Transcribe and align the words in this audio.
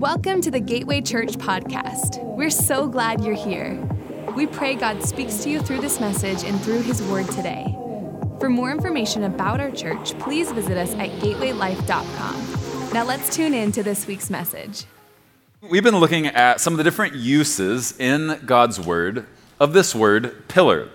Welcome 0.00 0.40
to 0.40 0.50
the 0.50 0.60
Gateway 0.60 1.02
Church 1.02 1.32
podcast. 1.32 2.24
We're 2.24 2.48
so 2.48 2.88
glad 2.88 3.22
you're 3.22 3.34
here. 3.34 3.86
We 4.34 4.46
pray 4.46 4.74
God 4.74 5.04
speaks 5.04 5.44
to 5.44 5.50
you 5.50 5.60
through 5.60 5.82
this 5.82 6.00
message 6.00 6.42
and 6.42 6.58
through 6.62 6.80
His 6.80 7.02
Word 7.02 7.28
today. 7.28 7.76
For 8.38 8.48
more 8.48 8.70
information 8.70 9.24
about 9.24 9.60
our 9.60 9.70
church, 9.70 10.18
please 10.18 10.52
visit 10.52 10.78
us 10.78 10.94
at 10.94 11.10
gatewaylife.com. 11.20 12.92
Now 12.94 13.04
let's 13.04 13.36
tune 13.36 13.52
in 13.52 13.72
to 13.72 13.82
this 13.82 14.06
week's 14.06 14.30
message. 14.30 14.86
We've 15.60 15.84
been 15.84 15.98
looking 15.98 16.28
at 16.28 16.62
some 16.62 16.72
of 16.72 16.78
the 16.78 16.84
different 16.84 17.16
uses 17.16 17.94
in 18.00 18.40
God's 18.46 18.80
Word 18.80 19.26
of 19.60 19.74
this 19.74 19.94
word, 19.94 20.48
pillar. 20.48 20.88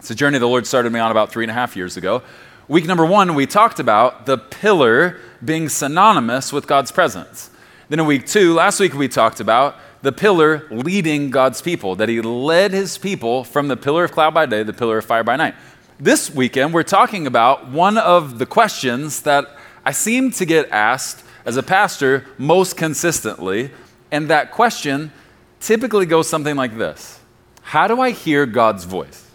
It's 0.00 0.10
a 0.10 0.14
journey 0.14 0.38
the 0.38 0.46
Lord 0.46 0.66
started 0.66 0.92
me 0.92 1.00
on 1.00 1.10
about 1.10 1.32
three 1.32 1.44
and 1.44 1.50
a 1.50 1.54
half 1.54 1.76
years 1.76 1.96
ago. 1.96 2.22
Week 2.68 2.84
number 2.84 3.06
one, 3.06 3.34
we 3.34 3.46
talked 3.46 3.80
about 3.80 4.26
the 4.26 4.36
pillar 4.36 5.18
being 5.42 5.70
synonymous 5.70 6.52
with 6.52 6.66
God's 6.66 6.92
presence. 6.92 7.48
Then 7.88 8.00
in 8.00 8.06
week 8.06 8.26
two, 8.26 8.52
last 8.52 8.80
week 8.80 8.92
we 8.92 9.08
talked 9.08 9.40
about 9.40 9.76
the 10.02 10.12
pillar 10.12 10.66
leading 10.70 11.30
God's 11.30 11.62
people, 11.62 11.96
that 11.96 12.10
he 12.10 12.20
led 12.20 12.72
his 12.72 12.98
people 12.98 13.44
from 13.44 13.68
the 13.68 13.78
pillar 13.78 14.04
of 14.04 14.12
cloud 14.12 14.34
by 14.34 14.44
day, 14.44 14.62
the 14.62 14.74
pillar 14.74 14.98
of 14.98 15.06
fire 15.06 15.24
by 15.24 15.36
night. 15.36 15.54
This 15.98 16.30
weekend, 16.30 16.74
we're 16.74 16.82
talking 16.82 17.26
about 17.26 17.68
one 17.68 17.96
of 17.96 18.38
the 18.38 18.44
questions 18.44 19.22
that 19.22 19.56
I 19.86 19.92
seem 19.92 20.30
to 20.32 20.44
get 20.44 20.70
asked 20.70 21.24
as 21.46 21.56
a 21.56 21.62
pastor 21.62 22.26
most 22.36 22.76
consistently, 22.76 23.70
and 24.12 24.28
that 24.28 24.50
question 24.50 25.10
typically 25.58 26.04
goes 26.04 26.28
something 26.28 26.56
like 26.56 26.76
this 26.76 27.20
How 27.62 27.88
do 27.88 28.02
I 28.02 28.10
hear 28.10 28.44
God's 28.44 28.84
voice? 28.84 29.30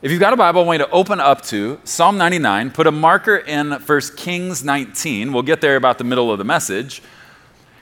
If 0.00 0.10
you've 0.10 0.20
got 0.20 0.32
a 0.32 0.36
Bible, 0.36 0.62
I 0.62 0.64
want 0.64 0.80
you 0.80 0.86
to 0.86 0.92
open 0.92 1.20
up 1.20 1.42
to 1.42 1.80
Psalm 1.84 2.16
99, 2.16 2.70
put 2.70 2.86
a 2.86 2.92
marker 2.92 3.36
in 3.36 3.72
1 3.72 4.00
Kings 4.16 4.64
19. 4.64 5.34
We'll 5.34 5.42
get 5.42 5.60
there 5.60 5.76
about 5.76 5.98
the 5.98 6.04
middle 6.04 6.32
of 6.32 6.38
the 6.38 6.44
message. 6.44 7.02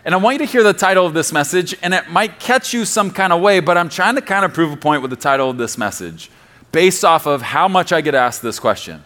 And 0.05 0.15
I 0.15 0.19
want 0.19 0.35
you 0.35 0.47
to 0.47 0.53
hear 0.53 0.63
the 0.63 0.75
title 0.75 1.07
of 1.07 1.15
this 1.15 1.33
message, 1.33 1.75
and 1.83 1.95
it 1.95 2.11
might 2.11 2.39
catch 2.39 2.75
you 2.75 2.85
some 2.85 3.11
kind 3.11 3.33
of 3.33 3.41
way, 3.41 3.61
but 3.61 3.79
I'm 3.79 3.89
trying 3.89 4.17
to 4.17 4.21
kind 4.21 4.45
of 4.45 4.53
prove 4.53 4.71
a 4.71 4.77
point 4.77 5.01
with 5.01 5.11
the 5.11 5.17
title 5.17 5.49
of 5.49 5.57
this 5.57 5.79
message 5.79 6.31
based 6.73 7.05
off 7.05 7.27
of 7.27 7.41
how 7.41 7.69
much 7.69 7.91
I 7.91 8.03
get 8.03 8.15
asked 8.15 8.43
this 8.43 8.59
question. 8.59 9.03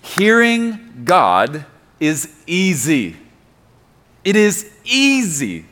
Hearing 0.00 1.04
God 1.04 1.64
is 2.00 2.34
easy. 2.48 3.16
It 4.24 4.34
is 4.34 4.68
easy. 4.84 5.66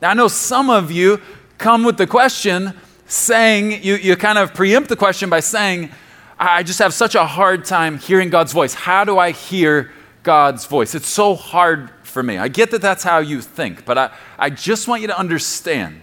Now, 0.00 0.10
I 0.10 0.14
know 0.14 0.28
some 0.28 0.70
of 0.70 0.92
you 0.92 1.20
come 1.58 1.82
with 1.82 1.96
the 1.96 2.06
question 2.06 2.72
saying, 3.06 3.82
you, 3.82 3.96
you 3.96 4.14
kind 4.14 4.38
of 4.38 4.54
preempt 4.54 4.90
the 4.90 4.96
question 4.96 5.28
by 5.28 5.40
saying, 5.40 5.90
I 6.38 6.62
just 6.62 6.78
have 6.78 6.94
such 6.94 7.16
a 7.16 7.26
hard 7.26 7.64
time 7.64 7.98
hearing 7.98 8.30
God's 8.30 8.52
voice. 8.52 8.74
How 8.74 9.04
do 9.04 9.18
I 9.18 9.32
hear 9.32 9.90
God's 10.22 10.66
voice? 10.66 10.94
It's 10.94 11.08
so 11.08 11.34
hard 11.34 11.90
for 12.14 12.22
me. 12.22 12.38
I 12.38 12.48
get 12.48 12.70
that 12.70 12.80
that's 12.80 13.02
how 13.02 13.18
you 13.18 13.42
think, 13.42 13.84
but 13.84 13.98
I, 13.98 14.10
I 14.38 14.48
just 14.48 14.88
want 14.88 15.02
you 15.02 15.08
to 15.08 15.18
understand. 15.18 16.00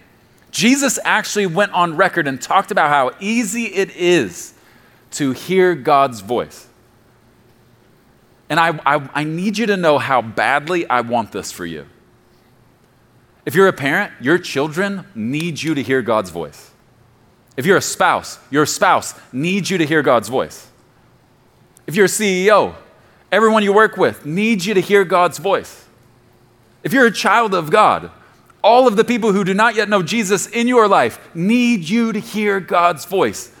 Jesus 0.52 0.98
actually 1.04 1.46
went 1.46 1.72
on 1.72 1.96
record 1.96 2.28
and 2.28 2.40
talked 2.40 2.70
about 2.70 2.90
how 2.90 3.16
easy 3.18 3.64
it 3.64 3.96
is 3.96 4.52
to 5.12 5.32
hear 5.32 5.74
God's 5.74 6.20
voice. 6.20 6.68
And 8.50 8.60
I, 8.60 8.78
I, 8.84 9.08
I, 9.14 9.24
need 9.24 9.56
you 9.56 9.64
to 9.66 9.78
know 9.78 9.96
how 9.96 10.20
badly 10.20 10.86
I 10.88 11.00
want 11.00 11.32
this 11.32 11.50
for 11.50 11.64
you. 11.64 11.86
If 13.46 13.54
you're 13.54 13.68
a 13.68 13.72
parent, 13.72 14.12
your 14.20 14.36
children 14.36 15.06
need 15.14 15.62
you 15.62 15.74
to 15.74 15.82
hear 15.82 16.02
God's 16.02 16.28
voice. 16.28 16.70
If 17.56 17.64
you're 17.64 17.78
a 17.78 17.82
spouse, 17.82 18.38
your 18.50 18.66
spouse 18.66 19.18
needs 19.32 19.70
you 19.70 19.78
to 19.78 19.86
hear 19.86 20.02
God's 20.02 20.28
voice. 20.28 20.68
If 21.86 21.96
you're 21.96 22.04
a 22.04 22.08
CEO, 22.08 22.74
everyone 23.30 23.62
you 23.62 23.72
work 23.72 23.96
with 23.96 24.26
needs 24.26 24.66
you 24.66 24.74
to 24.74 24.80
hear 24.80 25.04
God's 25.04 25.38
voice. 25.38 25.81
If 26.82 26.92
you're 26.92 27.06
a 27.06 27.12
child 27.12 27.54
of 27.54 27.70
God, 27.70 28.10
all 28.62 28.86
of 28.86 28.96
the 28.96 29.04
people 29.04 29.32
who 29.32 29.44
do 29.44 29.54
not 29.54 29.74
yet 29.74 29.88
know 29.88 30.02
Jesus 30.02 30.46
in 30.46 30.68
your 30.68 30.88
life 30.88 31.18
need 31.34 31.88
you 31.88 32.12
to 32.12 32.20
hear 32.20 32.60
God's 32.60 33.04
voice. 33.04 33.52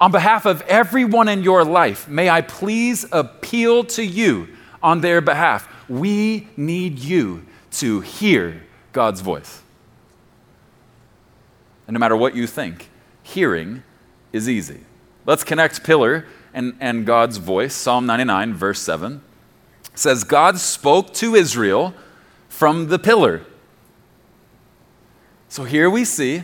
On 0.00 0.12
behalf 0.12 0.46
of 0.46 0.62
everyone 0.62 1.28
in 1.28 1.42
your 1.42 1.64
life, 1.64 2.08
may 2.08 2.30
I 2.30 2.40
please 2.40 3.04
appeal 3.10 3.84
to 3.84 4.02
you 4.04 4.48
on 4.82 5.00
their 5.00 5.20
behalf. 5.20 5.68
We 5.88 6.48
need 6.56 6.98
you 6.98 7.44
to 7.72 8.00
hear 8.00 8.62
God's 8.92 9.20
voice. 9.20 9.62
And 11.86 11.94
no 11.94 11.98
matter 11.98 12.16
what 12.16 12.36
you 12.36 12.46
think, 12.46 12.90
hearing 13.22 13.82
is 14.32 14.48
easy. 14.48 14.80
Let's 15.26 15.42
connect 15.42 15.82
pillar 15.84 16.26
and, 16.54 16.76
and 16.80 17.04
God's 17.04 17.38
voice. 17.38 17.74
Psalm 17.74 18.06
99, 18.06 18.54
verse 18.54 18.80
7 18.80 19.22
says, 19.94 20.22
God 20.22 20.58
spoke 20.58 21.12
to 21.14 21.34
Israel 21.34 21.94
from 22.58 22.88
the 22.88 22.98
pillar. 22.98 23.42
So 25.48 25.62
here 25.62 25.88
we 25.88 26.04
see 26.04 26.42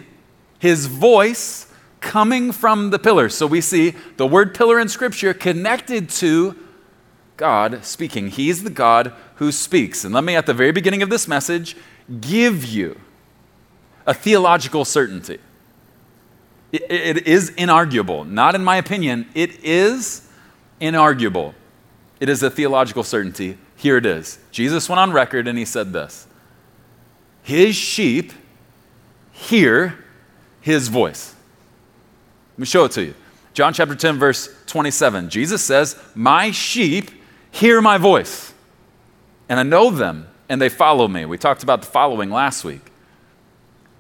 his 0.61 0.87
voice 0.87 1.67
coming 1.99 2.53
from 2.53 2.91
the 2.91 3.01
pillar. 3.01 3.29
So 3.29 3.49
we 3.49 3.61
see 3.61 3.97
the 4.17 4.25
word 4.25 4.55
pillar 4.55 4.79
in 4.79 4.89
Scripture 4.89 5.35
connected 5.35 6.09
to 6.11 6.57
God 7.37 7.85
speaking. 7.85 8.29
He's 8.29 8.63
the 8.63 8.71
God 8.71 9.13
who 9.37 9.51
speaks. 9.51 10.05
And 10.05 10.15
let 10.15 10.23
me, 10.23 10.37
at 10.37 10.47
the 10.47 10.55
very 10.55 10.71
beginning 10.71 11.03
of 11.03 11.11
this 11.11 11.27
message, 11.27 11.77
give 12.21 12.65
you 12.65 13.01
a 14.07 14.15
theological 14.15 14.85
certainty. 14.85 15.41
it, 16.71 16.87
it 16.89 17.27
is 17.27 17.51
inarguable, 17.59 18.25
not 18.25 18.55
in 18.55 18.63
my 18.63 18.77
opinion, 18.77 19.29
it 19.35 19.65
is 19.65 20.29
inarguable. 20.81 21.55
It 22.21 22.29
is 22.29 22.45
a 22.45 22.51
theological 22.51 23.03
certainty 23.03 23.59
here 23.85 23.99
it 23.99 24.07
is. 24.07 24.39
Jesus 24.51 24.89
went 24.89 24.99
on 24.99 25.13
record 25.13 25.47
and 25.47 25.59
he 25.59 25.67
said 25.67 25.93
this 25.93 26.27
His 27.43 27.77
sheep 27.77 28.33
hear 29.31 30.03
his 30.63 30.89
voice. 30.89 31.35
Let 32.55 32.61
me 32.61 32.65
show 32.65 32.87
it 32.87 32.93
to 32.93 33.05
you. 33.05 33.15
John 33.53 33.75
chapter 33.75 33.95
10, 33.95 34.19
verse 34.19 34.49
27. 34.69 35.29
Jesus 35.29 35.63
says, 35.63 36.03
My 36.15 36.51
sheep 36.51 37.11
hear 37.51 37.83
my 37.83 37.99
voice, 37.99 38.55
and 39.51 39.61
I 39.61 39.65
know 39.65 39.91
them, 39.91 40.29
and 40.49 40.63
they 40.63 40.71
follow 40.71 41.07
me. 41.07 41.27
We 41.27 41.37
talked 41.37 41.63
about 41.63 41.83
the 41.83 41.89
following 41.89 42.31
last 42.31 42.65
week. 42.65 42.91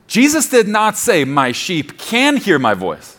Jesus 0.06 0.48
did 0.48 0.66
not 0.66 0.96
say, 0.96 1.26
My 1.26 1.52
sheep 1.52 1.98
can 1.98 2.38
hear 2.38 2.58
my 2.58 2.72
voice. 2.72 3.18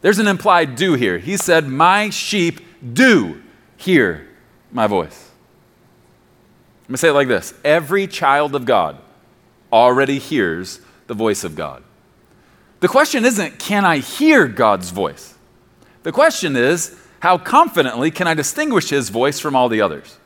There's 0.00 0.18
an 0.18 0.26
implied 0.26 0.74
do 0.74 0.94
here. 0.94 1.18
He 1.18 1.36
said, 1.36 1.68
My 1.68 2.08
sheep 2.08 2.62
do 2.94 3.42
hear 3.76 4.26
my 4.72 4.86
voice. 4.86 5.30
Let 6.84 6.90
me 6.90 6.96
say 6.96 7.08
it 7.10 7.12
like 7.12 7.28
this 7.28 7.54
Every 7.64 8.06
child 8.06 8.54
of 8.54 8.64
God 8.64 8.98
already 9.72 10.18
hears 10.18 10.80
the 11.06 11.14
voice 11.14 11.44
of 11.44 11.54
God. 11.54 11.82
The 12.80 12.88
question 12.88 13.24
isn't, 13.24 13.58
can 13.58 13.84
I 13.84 13.98
hear 13.98 14.48
God's 14.48 14.90
voice? 14.90 15.34
The 16.02 16.10
question 16.10 16.56
is, 16.56 16.98
how 17.20 17.38
confidently 17.38 18.10
can 18.10 18.26
I 18.26 18.34
distinguish 18.34 18.90
his 18.90 19.08
voice 19.08 19.38
from 19.38 19.54
all 19.54 19.68
the 19.68 19.80
others? 19.80 20.18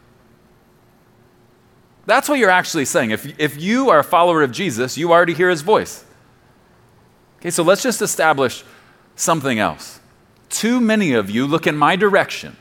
That's 2.06 2.28
what 2.28 2.38
you're 2.38 2.50
actually 2.50 2.86
saying. 2.86 3.10
If, 3.10 3.38
if 3.38 3.60
you 3.60 3.90
are 3.90 3.98
a 3.98 4.04
follower 4.04 4.42
of 4.42 4.52
Jesus, 4.52 4.96
you 4.96 5.12
already 5.12 5.34
hear 5.34 5.50
his 5.50 5.60
voice. 5.60 6.04
Okay, 7.40 7.50
so 7.50 7.62
let's 7.62 7.82
just 7.82 8.00
establish 8.00 8.64
something 9.16 9.58
else. 9.58 10.00
Too 10.48 10.80
many 10.80 11.12
of 11.12 11.28
you 11.28 11.46
look 11.46 11.66
in 11.66 11.76
my 11.76 11.96
direction 11.96 12.56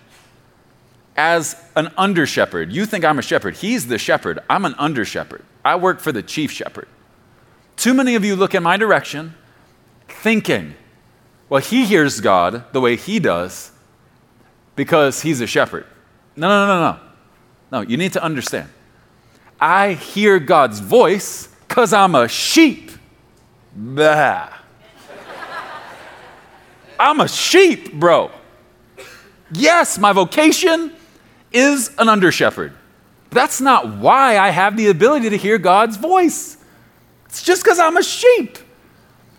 as 1.15 1.55
an 1.75 1.91
under 1.97 2.25
shepherd. 2.25 2.71
You 2.71 2.85
think 2.85 3.05
I'm 3.05 3.19
a 3.19 3.21
shepherd. 3.21 3.55
He's 3.55 3.87
the 3.87 3.97
shepherd. 3.97 4.39
I'm 4.49 4.65
an 4.65 4.75
under 4.77 5.05
shepherd. 5.05 5.43
I 5.63 5.75
work 5.75 5.99
for 5.99 6.11
the 6.11 6.21
chief 6.21 6.51
shepherd. 6.51 6.87
Too 7.77 7.93
many 7.93 8.15
of 8.15 8.25
you 8.25 8.35
look 8.35 8.55
in 8.55 8.63
my 8.63 8.77
direction 8.77 9.35
thinking, 10.07 10.75
well, 11.49 11.61
he 11.61 11.85
hears 11.85 12.21
God 12.21 12.63
the 12.71 12.81
way 12.81 12.95
he 12.95 13.19
does 13.19 13.71
because 14.75 15.21
he's 15.21 15.41
a 15.41 15.47
shepherd. 15.47 15.85
No, 16.35 16.47
no, 16.47 16.67
no, 16.67 16.91
no. 16.91 16.99
No, 17.71 17.81
you 17.81 17.97
need 17.97 18.13
to 18.13 18.23
understand. 18.23 18.69
I 19.59 19.93
hear 19.93 20.39
God's 20.39 20.79
voice 20.79 21.47
because 21.67 21.93
I'm 21.93 22.15
a 22.15 22.27
sheep. 22.27 22.91
Bah. 23.75 24.49
I'm 26.99 27.19
a 27.19 27.27
sheep, 27.27 27.93
bro. 27.93 28.31
Yes, 29.51 29.97
my 29.97 30.13
vocation 30.13 30.94
is 31.55 31.91
an 31.97 32.09
under 32.09 32.31
shepherd. 32.31 32.73
That's 33.31 33.59
not 33.59 33.97
why 33.97 34.37
I 34.37 34.49
have 34.49 34.77
the 34.77 34.89
ability 34.89 35.29
to 35.29 35.37
hear 35.37 35.57
God's 35.57 35.97
voice. 35.97 36.57
It's 37.25 37.41
just 37.41 37.63
because 37.63 37.79
I'm 37.79 37.97
a 37.97 38.03
sheep 38.03 38.57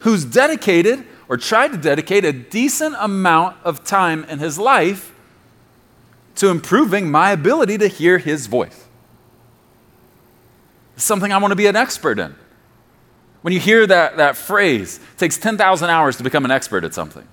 who's 0.00 0.24
dedicated 0.24 1.04
or 1.28 1.36
tried 1.36 1.72
to 1.72 1.78
dedicate 1.78 2.24
a 2.24 2.32
decent 2.32 2.94
amount 2.98 3.56
of 3.64 3.84
time 3.84 4.24
in 4.24 4.38
his 4.38 4.58
life 4.58 5.12
to 6.36 6.48
improving 6.48 7.10
my 7.10 7.30
ability 7.30 7.78
to 7.78 7.88
hear 7.88 8.18
his 8.18 8.46
voice. 8.46 8.86
It's 10.94 11.04
something 11.04 11.32
I 11.32 11.38
want 11.38 11.52
to 11.52 11.56
be 11.56 11.66
an 11.66 11.76
expert 11.76 12.18
in. 12.18 12.34
When 13.42 13.52
you 13.52 13.60
hear 13.60 13.86
that, 13.86 14.16
that 14.16 14.36
phrase, 14.36 14.98
it 14.98 15.18
takes 15.18 15.38
10,000 15.38 15.88
hours 15.88 16.16
to 16.16 16.22
become 16.22 16.44
an 16.44 16.50
expert 16.50 16.84
at 16.84 16.94
something. 16.94 17.26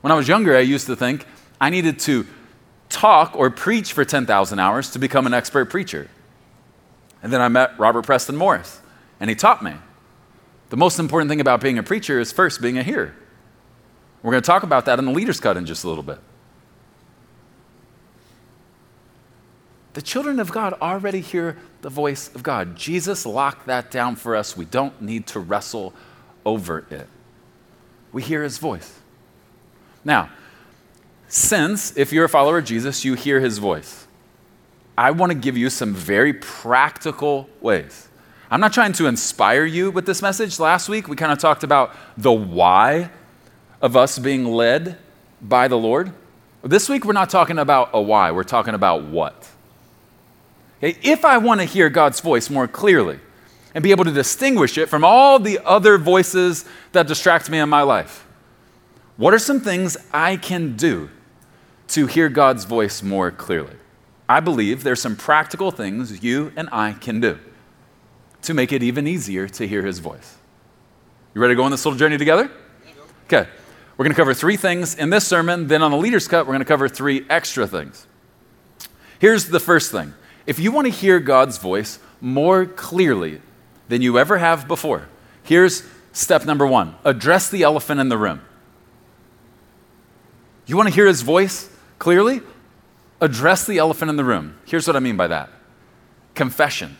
When 0.00 0.10
I 0.10 0.16
was 0.16 0.28
younger, 0.28 0.56
I 0.56 0.60
used 0.60 0.86
to 0.86 0.96
think 0.96 1.26
I 1.60 1.70
needed 1.70 1.98
to 2.00 2.26
talk 2.94 3.34
or 3.36 3.50
preach 3.50 3.92
for 3.92 4.04
10,000 4.04 4.58
hours 4.58 4.90
to 4.90 4.98
become 4.98 5.26
an 5.26 5.34
expert 5.34 5.66
preacher. 5.66 6.08
And 7.22 7.32
then 7.32 7.40
I 7.40 7.48
met 7.48 7.78
Robert 7.78 8.02
Preston 8.02 8.36
Morris, 8.36 8.80
and 9.18 9.28
he 9.28 9.36
taught 9.36 9.62
me. 9.62 9.72
The 10.70 10.76
most 10.76 10.98
important 10.98 11.28
thing 11.30 11.40
about 11.40 11.60
being 11.60 11.78
a 11.78 11.82
preacher 11.82 12.20
is 12.20 12.32
first 12.32 12.60
being 12.60 12.78
a 12.78 12.82
hearer. 12.82 13.14
We're 14.22 14.32
going 14.32 14.42
to 14.42 14.46
talk 14.46 14.62
about 14.62 14.86
that 14.86 14.98
in 14.98 15.04
the 15.04 15.12
leader's 15.12 15.40
cut 15.40 15.56
in 15.56 15.66
just 15.66 15.84
a 15.84 15.88
little 15.88 16.02
bit. 16.02 16.18
The 19.94 20.02
children 20.02 20.40
of 20.40 20.50
God 20.50 20.74
already 20.80 21.20
hear 21.20 21.56
the 21.82 21.88
voice 21.88 22.34
of 22.34 22.42
God. 22.42 22.76
Jesus 22.76 23.24
locked 23.24 23.66
that 23.66 23.90
down 23.90 24.16
for 24.16 24.34
us. 24.34 24.56
We 24.56 24.64
don't 24.64 25.00
need 25.00 25.26
to 25.28 25.40
wrestle 25.40 25.92
over 26.44 26.84
it. 26.90 27.06
We 28.12 28.22
hear 28.22 28.42
his 28.42 28.58
voice. 28.58 28.98
Now, 30.04 30.30
since 31.28 31.96
if 31.96 32.12
you're 32.12 32.24
a 32.24 32.28
follower 32.28 32.58
of 32.58 32.64
Jesus, 32.64 33.04
you 33.04 33.14
hear 33.14 33.40
his 33.40 33.58
voice, 33.58 34.06
I 34.96 35.10
want 35.10 35.32
to 35.32 35.38
give 35.38 35.56
you 35.56 35.70
some 35.70 35.92
very 35.92 36.32
practical 36.32 37.48
ways. 37.60 38.08
I'm 38.50 38.60
not 38.60 38.72
trying 38.72 38.92
to 38.94 39.06
inspire 39.06 39.64
you 39.64 39.90
with 39.90 40.06
this 40.06 40.22
message. 40.22 40.60
Last 40.60 40.88
week, 40.88 41.08
we 41.08 41.16
kind 41.16 41.32
of 41.32 41.38
talked 41.38 41.64
about 41.64 41.94
the 42.16 42.32
why 42.32 43.10
of 43.80 43.96
us 43.96 44.18
being 44.18 44.46
led 44.46 44.96
by 45.42 45.66
the 45.66 45.76
Lord. 45.76 46.12
This 46.62 46.88
week, 46.88 47.04
we're 47.04 47.12
not 47.12 47.30
talking 47.30 47.58
about 47.58 47.90
a 47.92 48.00
why, 48.00 48.30
we're 48.30 48.44
talking 48.44 48.74
about 48.74 49.04
what. 49.04 49.50
Okay? 50.78 50.98
If 51.02 51.24
I 51.24 51.38
want 51.38 51.60
to 51.60 51.66
hear 51.66 51.90
God's 51.90 52.20
voice 52.20 52.48
more 52.48 52.68
clearly 52.68 53.18
and 53.74 53.82
be 53.82 53.90
able 53.90 54.04
to 54.04 54.12
distinguish 54.12 54.78
it 54.78 54.88
from 54.88 55.04
all 55.04 55.38
the 55.38 55.58
other 55.64 55.98
voices 55.98 56.64
that 56.92 57.06
distract 57.06 57.50
me 57.50 57.58
in 57.58 57.68
my 57.68 57.82
life, 57.82 58.23
what 59.16 59.32
are 59.32 59.38
some 59.38 59.60
things 59.60 59.96
I 60.12 60.36
can 60.36 60.76
do 60.76 61.10
to 61.88 62.06
hear 62.06 62.28
God's 62.28 62.64
voice 62.64 63.02
more 63.02 63.30
clearly? 63.30 63.76
I 64.28 64.40
believe 64.40 64.82
there's 64.82 65.02
some 65.02 65.16
practical 65.16 65.70
things 65.70 66.22
you 66.24 66.52
and 66.56 66.68
I 66.72 66.92
can 66.92 67.20
do 67.20 67.38
to 68.42 68.54
make 68.54 68.72
it 68.72 68.82
even 68.82 69.06
easier 69.06 69.48
to 69.48 69.66
hear 69.66 69.84
his 69.84 69.98
voice. 69.98 70.36
You 71.34 71.40
ready 71.40 71.52
to 71.52 71.56
go 71.56 71.64
on 71.64 71.70
this 71.70 71.84
little 71.84 71.98
journey 71.98 72.18
together? 72.18 72.50
Okay. 73.26 73.48
We're 73.96 74.04
going 74.04 74.12
to 74.12 74.16
cover 74.16 74.34
three 74.34 74.56
things 74.56 74.96
in 74.96 75.10
this 75.10 75.26
sermon. 75.26 75.68
Then 75.68 75.82
on 75.82 75.90
the 75.90 75.96
leader's 75.96 76.26
cut, 76.26 76.46
we're 76.46 76.52
going 76.52 76.60
to 76.60 76.64
cover 76.64 76.88
three 76.88 77.24
extra 77.30 77.66
things. 77.66 78.06
Here's 79.20 79.48
the 79.48 79.60
first 79.60 79.92
thing 79.92 80.14
if 80.46 80.58
you 80.58 80.72
want 80.72 80.86
to 80.86 80.92
hear 80.92 81.20
God's 81.20 81.58
voice 81.58 81.98
more 82.20 82.66
clearly 82.66 83.40
than 83.88 84.02
you 84.02 84.18
ever 84.18 84.38
have 84.38 84.66
before, 84.66 85.08
here's 85.42 85.84
step 86.12 86.44
number 86.44 86.66
one 86.66 86.96
address 87.04 87.48
the 87.48 87.62
elephant 87.62 88.00
in 88.00 88.08
the 88.08 88.18
room. 88.18 88.40
You 90.66 90.76
want 90.76 90.88
to 90.88 90.94
hear 90.94 91.06
his 91.06 91.22
voice 91.22 91.70
clearly? 91.98 92.40
Address 93.20 93.66
the 93.66 93.78
elephant 93.78 94.10
in 94.10 94.16
the 94.16 94.24
room. 94.24 94.58
Here's 94.66 94.86
what 94.86 94.96
I 94.96 95.00
mean 95.00 95.16
by 95.16 95.26
that 95.28 95.50
confession. 96.34 96.96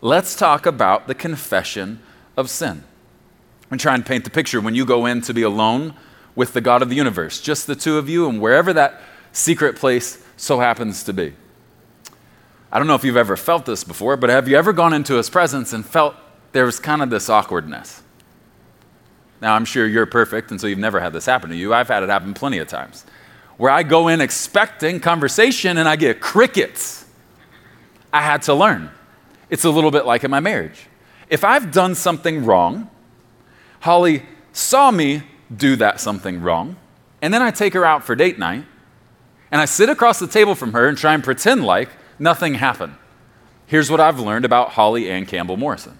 Let's 0.00 0.36
talk 0.36 0.66
about 0.66 1.08
the 1.08 1.14
confession 1.14 2.00
of 2.36 2.48
sin. 2.48 2.84
I'm 3.70 3.78
trying 3.78 4.02
to 4.02 4.08
paint 4.08 4.24
the 4.24 4.30
picture 4.30 4.60
when 4.60 4.74
you 4.74 4.84
go 4.84 5.06
in 5.06 5.20
to 5.22 5.34
be 5.34 5.42
alone 5.42 5.94
with 6.34 6.52
the 6.52 6.60
God 6.60 6.82
of 6.82 6.90
the 6.90 6.96
universe, 6.96 7.40
just 7.40 7.66
the 7.66 7.74
two 7.74 7.98
of 7.98 8.08
you, 8.08 8.28
and 8.28 8.40
wherever 8.40 8.72
that 8.72 9.00
secret 9.32 9.76
place 9.76 10.22
so 10.36 10.60
happens 10.60 11.04
to 11.04 11.12
be. 11.12 11.34
I 12.70 12.78
don't 12.78 12.86
know 12.86 12.94
if 12.94 13.04
you've 13.04 13.16
ever 13.16 13.36
felt 13.36 13.66
this 13.66 13.84
before, 13.84 14.16
but 14.16 14.30
have 14.30 14.48
you 14.48 14.56
ever 14.56 14.72
gone 14.72 14.92
into 14.92 15.14
his 15.14 15.28
presence 15.28 15.72
and 15.72 15.84
felt 15.84 16.14
there 16.52 16.64
was 16.64 16.80
kind 16.80 17.02
of 17.02 17.10
this 17.10 17.28
awkwardness? 17.28 18.01
Now, 19.42 19.56
I'm 19.56 19.64
sure 19.64 19.88
you're 19.88 20.06
perfect, 20.06 20.52
and 20.52 20.60
so 20.60 20.68
you've 20.68 20.78
never 20.78 21.00
had 21.00 21.12
this 21.12 21.26
happen 21.26 21.50
to 21.50 21.56
you. 21.56 21.74
I've 21.74 21.88
had 21.88 22.04
it 22.04 22.08
happen 22.08 22.32
plenty 22.32 22.58
of 22.58 22.68
times 22.68 23.04
where 23.56 23.72
I 23.72 23.82
go 23.82 24.06
in 24.06 24.20
expecting 24.20 25.00
conversation 25.00 25.78
and 25.78 25.88
I 25.88 25.96
get 25.96 26.20
crickets. 26.20 27.04
I 28.12 28.22
had 28.22 28.42
to 28.42 28.54
learn. 28.54 28.90
It's 29.50 29.64
a 29.64 29.70
little 29.70 29.90
bit 29.90 30.06
like 30.06 30.22
in 30.22 30.30
my 30.30 30.38
marriage. 30.38 30.86
If 31.28 31.42
I've 31.42 31.72
done 31.72 31.96
something 31.96 32.44
wrong, 32.44 32.88
Holly 33.80 34.24
saw 34.52 34.92
me 34.92 35.24
do 35.54 35.74
that 35.76 35.98
something 35.98 36.40
wrong, 36.40 36.76
and 37.20 37.34
then 37.34 37.42
I 37.42 37.50
take 37.50 37.74
her 37.74 37.84
out 37.84 38.04
for 38.04 38.14
date 38.14 38.38
night, 38.38 38.64
and 39.50 39.60
I 39.60 39.64
sit 39.64 39.88
across 39.88 40.20
the 40.20 40.28
table 40.28 40.54
from 40.54 40.72
her 40.72 40.86
and 40.86 40.96
try 40.96 41.14
and 41.14 41.22
pretend 41.22 41.64
like 41.64 41.88
nothing 42.16 42.54
happened. 42.54 42.94
Here's 43.66 43.90
what 43.90 43.98
I've 43.98 44.20
learned 44.20 44.44
about 44.44 44.70
Holly 44.70 45.10
Ann 45.10 45.26
Campbell 45.26 45.56
Morrison. 45.56 45.98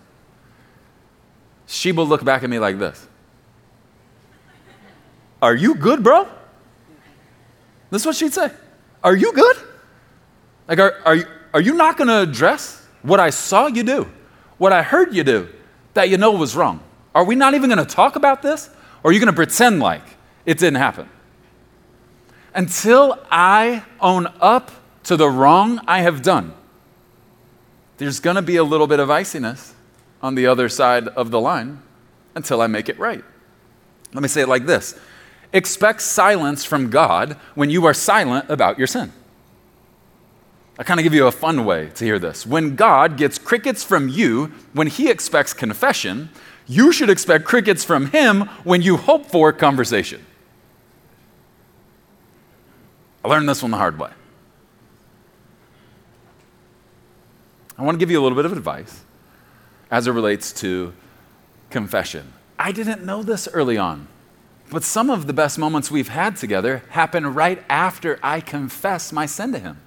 She 1.66 1.90
will 1.90 2.06
look 2.06 2.24
back 2.24 2.44
at 2.44 2.50
me 2.50 2.60
like 2.60 2.78
this 2.78 3.08
Are 5.42 5.56
you 5.56 5.74
good, 5.74 6.04
bro? 6.04 6.28
This 7.90 8.02
is 8.02 8.06
what 8.06 8.16
she'd 8.16 8.32
say. 8.32 8.50
Are 9.02 9.16
you 9.16 9.32
good? 9.32 9.56
Like, 10.68 10.78
are, 10.78 10.94
are, 11.04 11.16
you, 11.16 11.26
are 11.52 11.60
you 11.60 11.74
not 11.74 11.98
going 11.98 12.08
to 12.08 12.20
address 12.20 12.86
what 13.02 13.18
I 13.18 13.30
saw 13.30 13.66
you 13.66 13.82
do, 13.82 14.08
what 14.56 14.72
I 14.72 14.82
heard 14.82 15.12
you 15.12 15.24
do, 15.24 15.48
that 15.94 16.08
you 16.08 16.16
know 16.16 16.30
was 16.30 16.54
wrong? 16.54 16.80
Are 17.12 17.24
we 17.24 17.34
not 17.34 17.54
even 17.54 17.68
going 17.68 17.84
to 17.84 17.94
talk 17.94 18.14
about 18.14 18.40
this? 18.40 18.70
Or 19.02 19.10
are 19.10 19.12
you 19.12 19.18
going 19.18 19.32
to 19.32 19.36
pretend 19.36 19.80
like 19.80 20.04
it 20.46 20.58
didn't 20.58 20.76
happen? 20.76 21.08
Until 22.54 23.18
I 23.28 23.82
own 24.00 24.28
up 24.40 24.70
to 25.04 25.16
the 25.16 25.28
wrong 25.28 25.80
I 25.88 26.02
have 26.02 26.22
done, 26.22 26.54
there's 27.98 28.20
going 28.20 28.36
to 28.36 28.42
be 28.42 28.56
a 28.56 28.64
little 28.64 28.86
bit 28.86 29.00
of 29.00 29.10
iciness 29.10 29.74
on 30.22 30.36
the 30.36 30.46
other 30.46 30.68
side 30.68 31.08
of 31.08 31.32
the 31.32 31.40
line 31.40 31.82
until 32.36 32.62
I 32.62 32.68
make 32.68 32.88
it 32.88 32.98
right. 32.98 33.24
Let 34.14 34.22
me 34.22 34.28
say 34.28 34.42
it 34.42 34.48
like 34.48 34.66
this 34.66 34.98
Expect 35.52 36.00
silence 36.00 36.64
from 36.64 36.90
God 36.90 37.36
when 37.54 37.70
you 37.70 37.84
are 37.84 37.94
silent 37.94 38.48
about 38.48 38.78
your 38.78 38.86
sin. 38.86 39.12
I 40.78 40.84
kind 40.84 40.98
of 40.98 41.04
give 41.04 41.14
you 41.14 41.26
a 41.26 41.32
fun 41.32 41.64
way 41.64 41.90
to 41.94 42.04
hear 42.04 42.18
this. 42.18 42.46
When 42.46 42.74
God 42.74 43.16
gets 43.16 43.38
crickets 43.38 43.84
from 43.84 44.08
you 44.08 44.52
when 44.72 44.86
he 44.86 45.10
expects 45.10 45.52
confession, 45.52 46.30
you 46.66 46.92
should 46.92 47.10
expect 47.10 47.44
crickets 47.44 47.84
from 47.84 48.06
him 48.06 48.42
when 48.64 48.80
you 48.80 48.96
hope 48.96 49.26
for 49.26 49.52
conversation. 49.52 50.24
I 53.24 53.28
learned 53.28 53.48
this 53.48 53.62
one 53.62 53.70
the 53.70 53.76
hard 53.76 53.98
way. 53.98 54.10
I 57.78 57.82
want 57.82 57.96
to 57.96 57.98
give 57.98 58.10
you 58.10 58.20
a 58.20 58.22
little 58.22 58.36
bit 58.36 58.46
of 58.46 58.52
advice 58.52 59.04
as 59.90 60.06
it 60.06 60.12
relates 60.12 60.52
to 60.54 60.92
confession. 61.70 62.32
I 62.58 62.72
didn't 62.72 63.04
know 63.04 63.22
this 63.22 63.48
early 63.52 63.76
on. 63.76 64.08
But 64.72 64.84
some 64.84 65.10
of 65.10 65.26
the 65.26 65.34
best 65.34 65.58
moments 65.58 65.90
we've 65.90 66.08
had 66.08 66.36
together 66.36 66.82
happen 66.88 67.34
right 67.34 67.62
after 67.68 68.18
I 68.22 68.40
confess 68.40 69.12
my 69.12 69.26
sin 69.26 69.52
to 69.52 69.58
Him. 69.58 69.78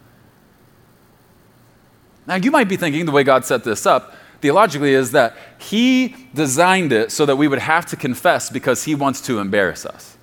Now, 2.27 2.35
you 2.35 2.51
might 2.51 2.69
be 2.69 2.77
thinking 2.77 3.07
the 3.07 3.11
way 3.11 3.23
God 3.23 3.45
set 3.45 3.63
this 3.63 3.87
up 3.87 4.13
theologically 4.41 4.93
is 4.93 5.11
that 5.13 5.35
He 5.57 6.15
designed 6.35 6.93
it 6.93 7.11
so 7.11 7.25
that 7.25 7.35
we 7.35 7.47
would 7.47 7.57
have 7.57 7.87
to 7.87 7.95
confess 7.95 8.51
because 8.51 8.83
He 8.83 8.93
wants 8.93 9.21
to 9.21 9.39
embarrass 9.39 9.87
us. 9.87 10.17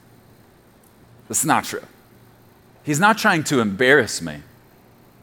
That's 1.27 1.45
not 1.45 1.65
true. 1.65 1.83
He's 2.85 3.01
not 3.01 3.19
trying 3.19 3.43
to 3.45 3.59
embarrass 3.59 4.23
me 4.23 4.43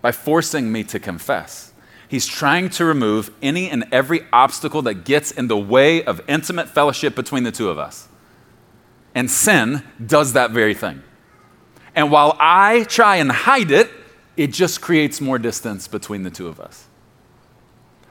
by 0.02 0.12
forcing 0.12 0.70
me 0.70 0.84
to 0.84 1.00
confess. 1.00 1.72
He's 2.10 2.28
trying 2.28 2.72
to 2.72 2.84
remove 2.84 3.32
any 3.42 3.70
and 3.70 3.86
every 3.90 4.26
obstacle 4.34 4.82
that 4.82 5.06
gets 5.06 5.32
in 5.32 5.48
the 5.48 5.58
way 5.58 6.04
of 6.04 6.20
intimate 6.28 6.68
fellowship 6.68 7.16
between 7.16 7.44
the 7.44 7.54
two 7.54 7.70
of 7.70 7.80
us. 7.80 8.10
And 9.16 9.30
sin 9.30 9.84
does 10.06 10.34
that 10.34 10.52
very 10.52 10.74
thing. 10.74 11.04
And 11.96 12.12
while 12.12 12.38
I 12.40 12.84
try 12.84 13.18
and 13.18 13.32
hide 13.32 13.72
it, 13.72 13.90
it 14.38 14.54
just 14.54 14.82
creates 14.82 15.20
more 15.20 15.38
distance 15.38 15.88
between 15.88 16.24
the 16.24 16.30
two 16.30 16.48
of 16.48 16.60
us. 16.60 16.86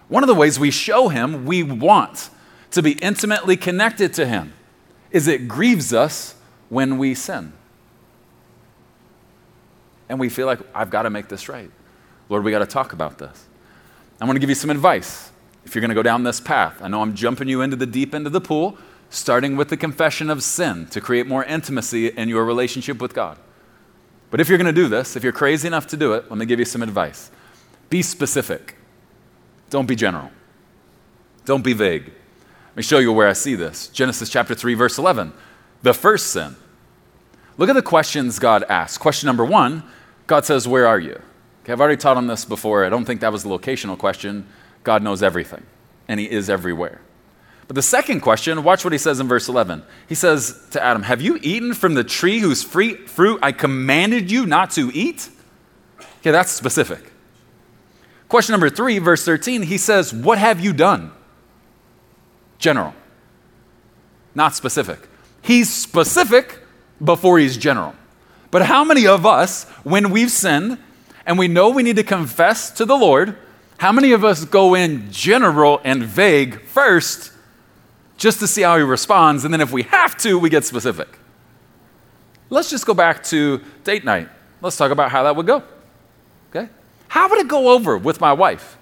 One 0.09 0.23
of 0.23 0.26
the 0.26 0.35
ways 0.35 0.59
we 0.59 0.71
show 0.71 1.09
him 1.09 1.45
we 1.45 1.62
want 1.62 2.31
to 2.73 2.83
be 2.83 2.93
intimately 2.93 3.57
connected 3.57 4.12
to 4.14 4.26
him 4.26 4.52
is 5.11 5.28
it 5.28 5.49
grieves 5.49 5.95
us 5.95 6.35
when 6.69 6.99
we 6.99 7.14
sin. 7.14 7.52
And 10.09 10.19
we 10.19 10.28
feel 10.28 10.47
like, 10.47 10.61
I've 10.75 10.90
got 10.90 11.02
to 11.02 11.11
make 11.11 11.28
this 11.28 11.49
right. 11.49 11.71
Lord, 12.28 12.45
we 12.45 12.50
got 12.50 12.61
to 12.61 12.67
talk 12.67 12.93
about 12.93 13.19
this. 13.19 13.47
I 14.21 14.25
want 14.25 14.37
to 14.37 14.40
give 14.40 14.49
you 14.49 14.55
some 14.55 14.71
advice 14.71 15.31
if 15.64 15.75
you're 15.75 15.81
going 15.81 15.90
to 15.90 15.95
go 15.95 16.02
down 16.02 16.25
this 16.25 16.40
path. 16.40 16.81
I 16.83 16.88
know 16.88 17.02
I'm 17.02 17.14
jumping 17.14 17.49
you 17.49 17.61
into 17.61 17.76
the 17.76 17.87
deep 17.87 18.14
end 18.14 18.26
of 18.26 18.33
the 18.33 18.40
pool, 18.40 18.76
starting 19.11 19.57
with 19.57 19.69
the 19.69 19.77
confession 19.77 20.31
of 20.31 20.43
sin 20.43 20.87
to 20.87 21.00
create 21.00 21.27
more 21.27 21.45
intimacy 21.45 22.09
in 22.09 22.29
your 22.29 22.45
relationship 22.45 23.00
with 23.00 23.15
God. 23.15 23.38
But 24.31 24.41
if 24.41 24.49
you're 24.49 24.59
going 24.59 24.67
to 24.67 24.73
do 24.73 24.88
this, 24.88 25.17
if 25.17 25.25
you're 25.25 25.33
crazy 25.33 25.67
enough 25.67 25.87
to 25.88 25.97
do 25.97 26.12
it, 26.12 26.31
let 26.31 26.38
me 26.38 26.47
give 26.47 26.59
you 26.59 26.65
some 26.65 26.83
advice. 26.83 27.31
Be 27.88 28.03
specific. 28.03 28.77
Don't 29.71 29.87
be 29.87 29.97
general. 29.97 30.31
Don't 31.45 31.65
be 31.65 31.73
vague. 31.73 32.05
Let 32.05 32.77
me 32.77 32.83
show 32.83 32.99
you 32.99 33.12
where 33.12 33.29
I 33.29 33.33
see 33.33 33.55
this. 33.55 33.88
Genesis 33.88 34.29
chapter 34.29 34.55
3 34.55 34.75
verse 34.75 34.99
11. 34.99 35.33
The 35.83 35.95
first 35.95 36.27
sin. 36.27 36.57
Look 37.57 37.69
at 37.69 37.75
the 37.75 37.83
questions 37.83 38.38
God 38.38 38.65
asks. 38.69 38.99
Question 38.99 39.27
number 39.27 39.45
1, 39.45 39.83
God 40.27 40.45
says, 40.45 40.69
"Where 40.69 40.87
are 40.87 40.99
you?" 40.99 41.21
Okay, 41.65 41.73
I've 41.73 41.81
already 41.81 41.97
taught 41.97 42.17
on 42.17 42.27
this 42.27 42.45
before. 42.45 42.85
I 42.85 42.88
don't 42.88 43.05
think 43.05 43.21
that 43.21 43.33
was 43.33 43.45
a 43.45 43.49
locational 43.49 43.99
question. 43.99 44.47
God 44.85 45.03
knows 45.03 45.23
everything, 45.23 45.65
and 46.07 46.21
he 46.21 46.31
is 46.31 46.49
everywhere. 46.49 47.00
But 47.68 47.75
the 47.75 47.82
second 47.82 48.20
question, 48.20 48.64
watch 48.64 48.82
what 48.82 48.94
he 48.94 48.98
says 48.98 49.20
in 49.20 49.28
verse 49.28 49.46
11. 49.46 49.82
He 50.08 50.14
says 50.14 50.58
to 50.70 50.82
Adam, 50.82 51.02
Have 51.02 51.20
you 51.20 51.38
eaten 51.42 51.75
from 51.75 51.94
the 51.94 52.02
tree 52.02 52.38
whose 52.40 52.62
fruit 52.62 53.38
I 53.42 53.52
commanded 53.52 54.30
you 54.30 54.46
not 54.46 54.70
to 54.72 54.90
eat? 54.94 55.28
Okay, 56.20 56.30
that's 56.30 56.50
specific. 56.50 57.12
Question 58.28 58.54
number 58.54 58.70
three, 58.70 58.98
verse 58.98 59.25
13, 59.25 59.62
he 59.62 59.76
says, 59.76 60.14
What 60.14 60.38
have 60.38 60.60
you 60.60 60.72
done? 60.72 61.12
General, 62.58 62.94
not 64.34 64.54
specific. 64.54 65.06
He's 65.42 65.72
specific 65.72 66.60
before 67.04 67.38
he's 67.38 67.56
general. 67.56 67.94
But 68.50 68.62
how 68.62 68.82
many 68.82 69.06
of 69.06 69.26
us, 69.26 69.64
when 69.84 70.10
we've 70.10 70.30
sinned 70.30 70.78
and 71.26 71.38
we 71.38 71.48
know 71.48 71.68
we 71.68 71.82
need 71.82 71.96
to 71.96 72.02
confess 72.02 72.70
to 72.72 72.87
the 72.87 72.96
Lord, 72.96 73.37
how 73.76 73.92
many 73.92 74.12
of 74.12 74.25
us 74.25 74.46
go 74.46 74.75
in 74.75 75.12
general 75.12 75.80
and 75.84 76.02
vague 76.02 76.62
first 76.62 77.32
just 78.18 78.40
to 78.40 78.46
see 78.46 78.62
how 78.62 78.76
he 78.76 78.82
responds, 78.82 79.44
and 79.44 79.54
then 79.54 79.60
if 79.60 79.72
we 79.72 79.84
have 79.84 80.16
to, 80.18 80.38
we 80.38 80.50
get 80.50 80.64
specific? 80.64 81.08
Let's 82.50 82.68
just 82.68 82.84
go 82.84 82.92
back 82.92 83.22
to 83.25 83.62
date 83.84 84.04
night. 84.04 84.28
Let's 84.60 84.76
talk 84.76 84.90
about 84.90 85.10
how 85.10 85.22
that 85.22 85.37
would 85.37 85.46
go. 85.46 85.62
Okay? 86.50 86.68
How 87.06 87.28
would 87.30 87.38
it 87.38 87.48
go 87.48 87.70
over 87.70 87.96
with 87.96 88.20
my 88.20 88.32
wife? 88.32 88.76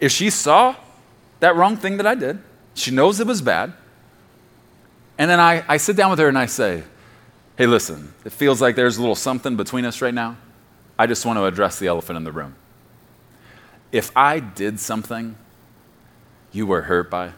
If 0.00 0.10
she 0.10 0.30
saw 0.30 0.74
that 1.40 1.54
wrong 1.56 1.76
thing 1.76 1.98
that 1.98 2.06
I 2.06 2.14
did, 2.14 2.38
she 2.74 2.90
knows 2.90 3.20
it 3.20 3.26
was 3.26 3.42
bad, 3.42 3.72
and 5.18 5.30
then 5.30 5.38
I, 5.38 5.64
I 5.68 5.76
sit 5.76 5.96
down 5.96 6.10
with 6.10 6.18
her 6.18 6.28
and 6.28 6.38
I 6.38 6.46
say, 6.46 6.82
Hey, 7.56 7.66
listen, 7.66 8.12
it 8.24 8.32
feels 8.32 8.60
like 8.60 8.74
there's 8.74 8.96
a 8.96 9.00
little 9.00 9.14
something 9.14 9.54
between 9.54 9.84
us 9.84 10.02
right 10.02 10.12
now. 10.12 10.36
I 10.98 11.06
just 11.06 11.24
want 11.24 11.38
to 11.38 11.44
address 11.44 11.78
the 11.78 11.86
elephant 11.86 12.16
in 12.16 12.24
the 12.24 12.32
room. 12.32 12.56
If 13.92 14.10
I 14.16 14.40
did 14.40 14.80
something 14.80 15.36
you 16.50 16.66
were 16.66 16.82
hurt 16.82 17.10
by, 17.10 17.32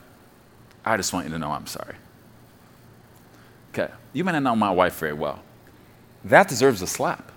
I 0.87 0.97
just 0.97 1.13
want 1.13 1.27
you 1.27 1.33
to 1.33 1.39
know 1.39 1.51
I'm 1.51 1.67
sorry. 1.67 1.97
Okay, 3.75 3.93
you 4.13 4.25
may 4.25 4.33
not 4.33 4.43
know 4.45 4.57
my 4.57 4.71
wife 4.71 4.99
very 4.99 5.13
well. 5.13 5.43
That 6.25 6.49
deserves 6.49 6.81
a 6.81 6.87
slap. 6.87 7.33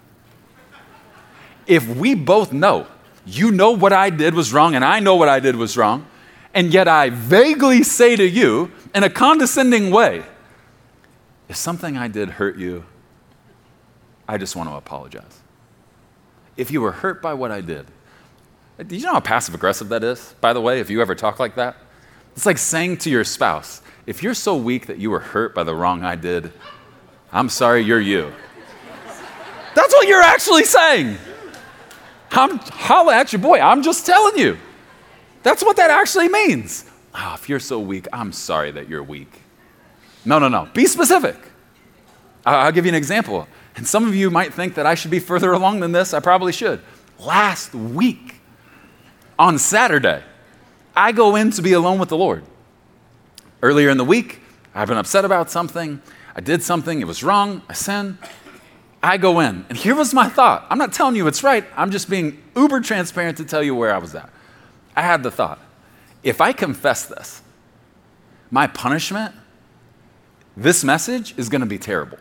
If 1.68 1.88
we 1.88 2.16
both 2.16 2.54
know, 2.54 2.88
you 3.26 3.52
know 3.52 3.72
what 3.72 3.92
I 3.92 4.10
did 4.10 4.34
was 4.34 4.54
wrong 4.54 4.76
and 4.76 4.86
I 4.86 5.00
know 5.00 5.16
what 5.16 5.28
I 5.28 5.40
did 5.40 5.56
was 5.56 5.76
wrong, 5.76 6.08
and 6.54 6.74
yet 6.74 6.88
I 6.88 7.10
vaguely 7.10 7.84
say 7.84 8.16
to 8.16 8.28
you 8.28 8.72
in 8.96 9.04
a 9.04 9.10
condescending 9.10 9.92
way, 9.92 10.24
if 11.48 11.56
something 11.56 11.98
I 11.98 12.08
did 12.08 12.30
hurt 12.30 12.58
you, 12.58 12.86
I 14.28 14.38
just 14.38 14.56
want 14.56 14.70
to 14.70 14.76
apologize. 14.76 15.40
If 16.56 16.72
you 16.72 16.82
were 16.82 16.92
hurt 16.92 17.22
by 17.22 17.34
what 17.34 17.52
I 17.52 17.62
did, 17.62 17.88
do 18.88 18.96
you 18.96 19.06
know 19.06 19.14
how 19.14 19.20
passive 19.20 19.56
aggressive 19.56 19.90
that 19.90 20.04
is, 20.04 20.36
by 20.40 20.54
the 20.54 20.62
way, 20.62 20.80
if 20.80 20.90
you 20.90 21.02
ever 21.02 21.16
talk 21.16 21.40
like 21.40 21.56
that? 21.56 21.76
It's 22.36 22.46
like 22.46 22.58
saying 22.58 22.98
to 22.98 23.10
your 23.10 23.24
spouse, 23.24 23.82
if 24.06 24.24
you're 24.24 24.34
so 24.34 24.56
weak 24.56 24.88
that 24.88 24.98
you 24.98 25.12
were 25.12 25.20
hurt 25.20 25.54
by 25.54 25.64
the 25.64 25.76
wrong 25.76 26.04
I 26.04 26.16
did, 26.16 26.52
I'm 27.32 27.50
sorry, 27.50 27.82
you're 27.82 28.00
you. 28.00 28.34
That's 29.76 29.94
what 29.94 30.08
you're 30.08 30.22
actually 30.22 30.64
saying. 30.64 31.18
I'm 32.32 32.58
holla 32.60 33.16
at 33.16 33.34
your 33.34 33.42
boy. 33.42 33.60
I'm 33.60 33.84
just 33.84 34.06
telling 34.06 34.38
you. 34.38 34.58
That's 35.44 35.64
what 35.64 35.78
that 35.78 35.90
actually 35.90 36.30
means. 36.30 36.86
Oh, 37.14 37.34
if 37.36 37.50
you're 37.50 37.60
so 37.60 37.80
weak, 37.80 38.08
I'm 38.12 38.32
sorry 38.32 38.72
that 38.72 38.88
you're 38.88 39.04
weak. 39.04 39.42
No, 40.26 40.40
no, 40.40 40.48
no. 40.48 40.68
Be 40.74 40.86
specific. 40.86 41.38
I'll 42.46 42.72
give 42.72 42.86
you 42.86 42.90
an 42.90 42.96
example. 42.96 43.48
And 43.76 43.88
some 43.88 44.08
of 44.08 44.16
you 44.16 44.30
might 44.30 44.54
think 44.54 44.76
that 44.76 44.86
I 44.86 44.96
should 44.96 45.12
be 45.12 45.20
further 45.20 45.54
along 45.54 45.80
than 45.80 45.92
this. 45.92 46.14
I 46.14 46.20
probably 46.20 46.52
should. 46.52 46.82
Last 47.20 47.74
week, 47.74 48.36
on 49.38 49.58
Saturday, 49.58 50.24
I 51.00 51.14
go 51.14 51.38
in 51.38 51.52
to 51.52 51.62
be 51.62 51.72
alone 51.72 51.98
with 51.98 52.10
the 52.10 52.18
Lord. 52.18 52.44
Earlier 53.62 53.90
in 53.90 53.96
the 53.96 54.04
week, 54.04 54.42
I've 54.76 54.90
been 54.90 54.98
upset 54.98 55.24
about 55.24 55.50
something. 55.50 56.02
I 56.36 56.42
did 56.42 56.62
something, 56.62 57.00
it 57.00 57.08
was 57.08 57.24
wrong, 57.24 57.62
I 57.70 57.74
sin. 57.74 58.18
I 59.02 59.16
go 59.16 59.40
in, 59.40 59.66
and 59.70 59.78
here 59.78 59.96
was 59.96 60.14
my 60.14 60.28
thought. 60.28 60.68
I'm 60.70 60.78
not 60.78 60.92
telling 60.92 61.16
you 61.16 61.26
it's 61.28 61.42
right, 61.42 61.64
I'm 61.78 61.90
just 61.90 62.10
being 62.10 62.44
uber 62.54 62.82
transparent 62.82 63.38
to 63.38 63.46
tell 63.46 63.64
you 63.64 63.74
where 63.74 63.96
I 63.96 63.98
was 63.98 64.14
at. 64.14 64.30
I 64.94 65.02
had 65.02 65.24
the 65.24 65.32
thought 65.32 65.60
if 66.22 66.42
I 66.42 66.52
confess 66.52 67.06
this, 67.06 67.42
my 68.52 68.68
punishment 68.68 69.34
this 70.58 70.84
message 70.84 71.34
is 71.38 71.48
going 71.48 71.62
to 71.62 71.68
be 71.68 71.78
terrible. 71.78 72.18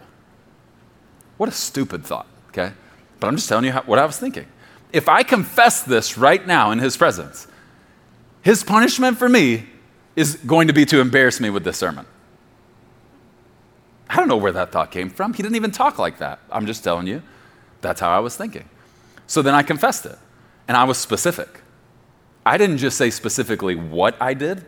What 1.36 1.48
a 1.48 1.52
stupid 1.52 2.04
thought, 2.04 2.28
okay? 2.50 2.72
But 3.18 3.26
I'm 3.26 3.34
just 3.34 3.48
telling 3.48 3.64
you 3.64 3.72
how, 3.72 3.82
what 3.82 3.98
I 3.98 4.04
was 4.04 4.16
thinking. 4.16 4.46
If 4.92 5.08
I 5.08 5.24
confess 5.24 5.82
this 5.82 6.16
right 6.16 6.46
now 6.46 6.70
in 6.70 6.78
his 6.78 6.96
presence, 6.96 7.48
his 8.48 8.64
punishment 8.64 9.18
for 9.18 9.28
me 9.28 9.66
is 10.16 10.36
going 10.36 10.68
to 10.68 10.72
be 10.72 10.86
to 10.86 11.00
embarrass 11.00 11.38
me 11.38 11.50
with 11.50 11.64
this 11.64 11.76
sermon. 11.76 12.06
I 14.08 14.16
don't 14.16 14.26
know 14.26 14.38
where 14.38 14.52
that 14.52 14.72
thought 14.72 14.90
came 14.90 15.10
from. 15.10 15.34
He 15.34 15.42
didn't 15.42 15.56
even 15.56 15.70
talk 15.70 15.98
like 15.98 16.16
that. 16.16 16.38
I'm 16.50 16.64
just 16.64 16.82
telling 16.82 17.06
you, 17.06 17.22
that's 17.82 18.00
how 18.00 18.08
I 18.08 18.20
was 18.20 18.38
thinking. 18.38 18.66
So 19.26 19.42
then 19.42 19.54
I 19.54 19.62
confessed 19.62 20.06
it, 20.06 20.16
and 20.66 20.78
I 20.78 20.84
was 20.84 20.96
specific. 20.96 21.60
I 22.46 22.56
didn't 22.56 22.78
just 22.78 22.96
say 22.96 23.10
specifically 23.10 23.74
what 23.74 24.16
I 24.18 24.32
did, 24.32 24.64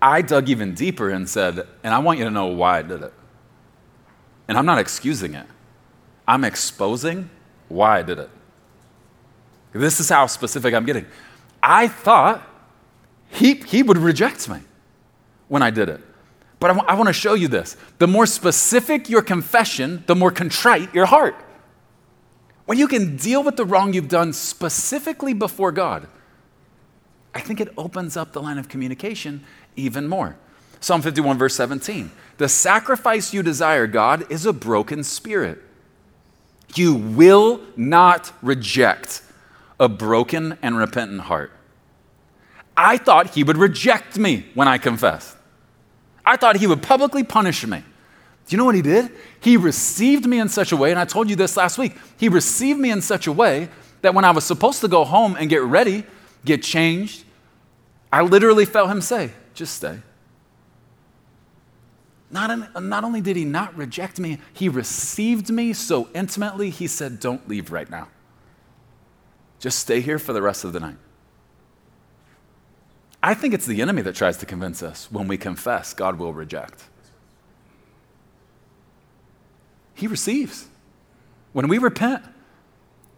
I 0.00 0.22
dug 0.22 0.48
even 0.48 0.72
deeper 0.72 1.10
and 1.10 1.28
said, 1.28 1.66
and 1.84 1.92
I 1.92 1.98
want 1.98 2.18
you 2.18 2.24
to 2.24 2.30
know 2.30 2.46
why 2.46 2.78
I 2.78 2.82
did 2.82 3.02
it. 3.02 3.12
And 4.48 4.56
I'm 4.56 4.64
not 4.64 4.78
excusing 4.78 5.34
it, 5.34 5.46
I'm 6.26 6.44
exposing 6.44 7.28
why 7.68 7.98
I 7.98 8.02
did 8.02 8.20
it. 8.20 8.30
This 9.74 10.00
is 10.00 10.08
how 10.08 10.28
specific 10.28 10.72
I'm 10.72 10.86
getting. 10.86 11.04
I 11.62 11.88
thought 11.88 12.45
he, 13.36 13.54
he 13.54 13.82
would 13.82 13.98
reject 13.98 14.48
me 14.48 14.60
when 15.48 15.62
I 15.62 15.70
did 15.70 15.88
it. 15.88 16.00
But 16.58 16.70
I, 16.70 16.74
w- 16.74 16.88
I 16.90 16.94
want 16.94 17.08
to 17.08 17.12
show 17.12 17.34
you 17.34 17.48
this. 17.48 17.76
The 17.98 18.06
more 18.06 18.24
specific 18.24 19.10
your 19.10 19.22
confession, 19.22 20.04
the 20.06 20.14
more 20.14 20.30
contrite 20.30 20.94
your 20.94 21.06
heart. 21.06 21.36
When 22.64 22.78
you 22.78 22.88
can 22.88 23.16
deal 23.16 23.42
with 23.42 23.56
the 23.56 23.64
wrong 23.64 23.92
you've 23.92 24.08
done 24.08 24.32
specifically 24.32 25.34
before 25.34 25.70
God, 25.70 26.08
I 27.34 27.40
think 27.40 27.60
it 27.60 27.68
opens 27.76 28.16
up 28.16 28.32
the 28.32 28.40
line 28.40 28.58
of 28.58 28.68
communication 28.68 29.44
even 29.76 30.08
more. 30.08 30.36
Psalm 30.80 31.02
51, 31.02 31.36
verse 31.36 31.54
17 31.54 32.10
The 32.38 32.48
sacrifice 32.48 33.34
you 33.34 33.42
desire, 33.42 33.86
God, 33.86 34.30
is 34.32 34.46
a 34.46 34.52
broken 34.52 35.04
spirit. 35.04 35.62
You 36.74 36.94
will 36.94 37.60
not 37.76 38.32
reject 38.40 39.22
a 39.78 39.88
broken 39.88 40.58
and 40.62 40.78
repentant 40.78 41.22
heart. 41.22 41.52
I 42.76 42.98
thought 42.98 43.34
he 43.34 43.42
would 43.42 43.56
reject 43.56 44.18
me 44.18 44.46
when 44.54 44.68
I 44.68 44.78
confessed. 44.78 45.36
I 46.24 46.36
thought 46.36 46.56
he 46.56 46.66
would 46.66 46.82
publicly 46.82 47.24
punish 47.24 47.66
me. 47.66 47.78
Do 47.78 48.54
you 48.54 48.58
know 48.58 48.64
what 48.64 48.74
he 48.74 48.82
did? 48.82 49.10
He 49.40 49.56
received 49.56 50.26
me 50.26 50.38
in 50.38 50.48
such 50.48 50.72
a 50.72 50.76
way, 50.76 50.90
and 50.90 51.00
I 51.00 51.04
told 51.04 51.30
you 51.30 51.36
this 51.36 51.56
last 51.56 51.78
week. 51.78 51.96
He 52.16 52.28
received 52.28 52.78
me 52.78 52.90
in 52.90 53.00
such 53.00 53.26
a 53.26 53.32
way 53.32 53.68
that 54.02 54.14
when 54.14 54.24
I 54.24 54.30
was 54.30 54.44
supposed 54.44 54.80
to 54.82 54.88
go 54.88 55.04
home 55.04 55.36
and 55.38 55.48
get 55.48 55.62
ready, 55.62 56.04
get 56.44 56.62
changed, 56.62 57.24
I 58.12 58.22
literally 58.22 58.64
felt 58.64 58.90
him 58.90 59.00
say, 59.00 59.32
just 59.54 59.74
stay. 59.74 60.00
Not, 62.30 62.82
not 62.82 63.04
only 63.04 63.20
did 63.20 63.36
he 63.36 63.44
not 63.44 63.76
reject 63.76 64.18
me, 64.18 64.38
he 64.52 64.68
received 64.68 65.50
me 65.50 65.72
so 65.72 66.08
intimately, 66.14 66.70
he 66.70 66.86
said, 66.86 67.20
Don't 67.20 67.48
leave 67.48 67.70
right 67.70 67.88
now. 67.88 68.08
Just 69.60 69.78
stay 69.78 70.00
here 70.00 70.18
for 70.18 70.32
the 70.32 70.42
rest 70.42 70.64
of 70.64 70.72
the 70.72 70.80
night. 70.80 70.96
I 73.26 73.34
think 73.34 73.54
it's 73.54 73.66
the 73.66 73.82
enemy 73.82 74.02
that 74.02 74.14
tries 74.14 74.36
to 74.36 74.46
convince 74.46 74.84
us 74.84 75.10
when 75.10 75.26
we 75.26 75.36
confess, 75.36 75.92
God 75.92 76.16
will 76.16 76.32
reject. 76.32 76.84
He 79.94 80.06
receives. 80.06 80.68
When 81.52 81.66
we 81.66 81.78
repent, 81.78 82.22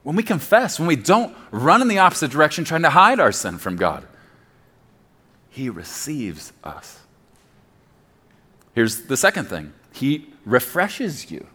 when 0.04 0.16
we 0.16 0.22
confess, 0.22 0.78
when 0.78 0.88
we 0.88 0.96
don't 0.96 1.36
run 1.50 1.82
in 1.82 1.88
the 1.88 1.98
opposite 1.98 2.30
direction 2.30 2.64
trying 2.64 2.84
to 2.84 2.90
hide 2.90 3.20
our 3.20 3.32
sin 3.32 3.58
from 3.58 3.76
God, 3.76 4.08
he 5.50 5.68
receives 5.68 6.54
us. 6.64 7.00
Here's 8.72 9.02
the 9.02 9.16
second 9.18 9.44
thing 9.44 9.74
He 9.92 10.32
refreshes 10.46 11.30
you 11.30 11.48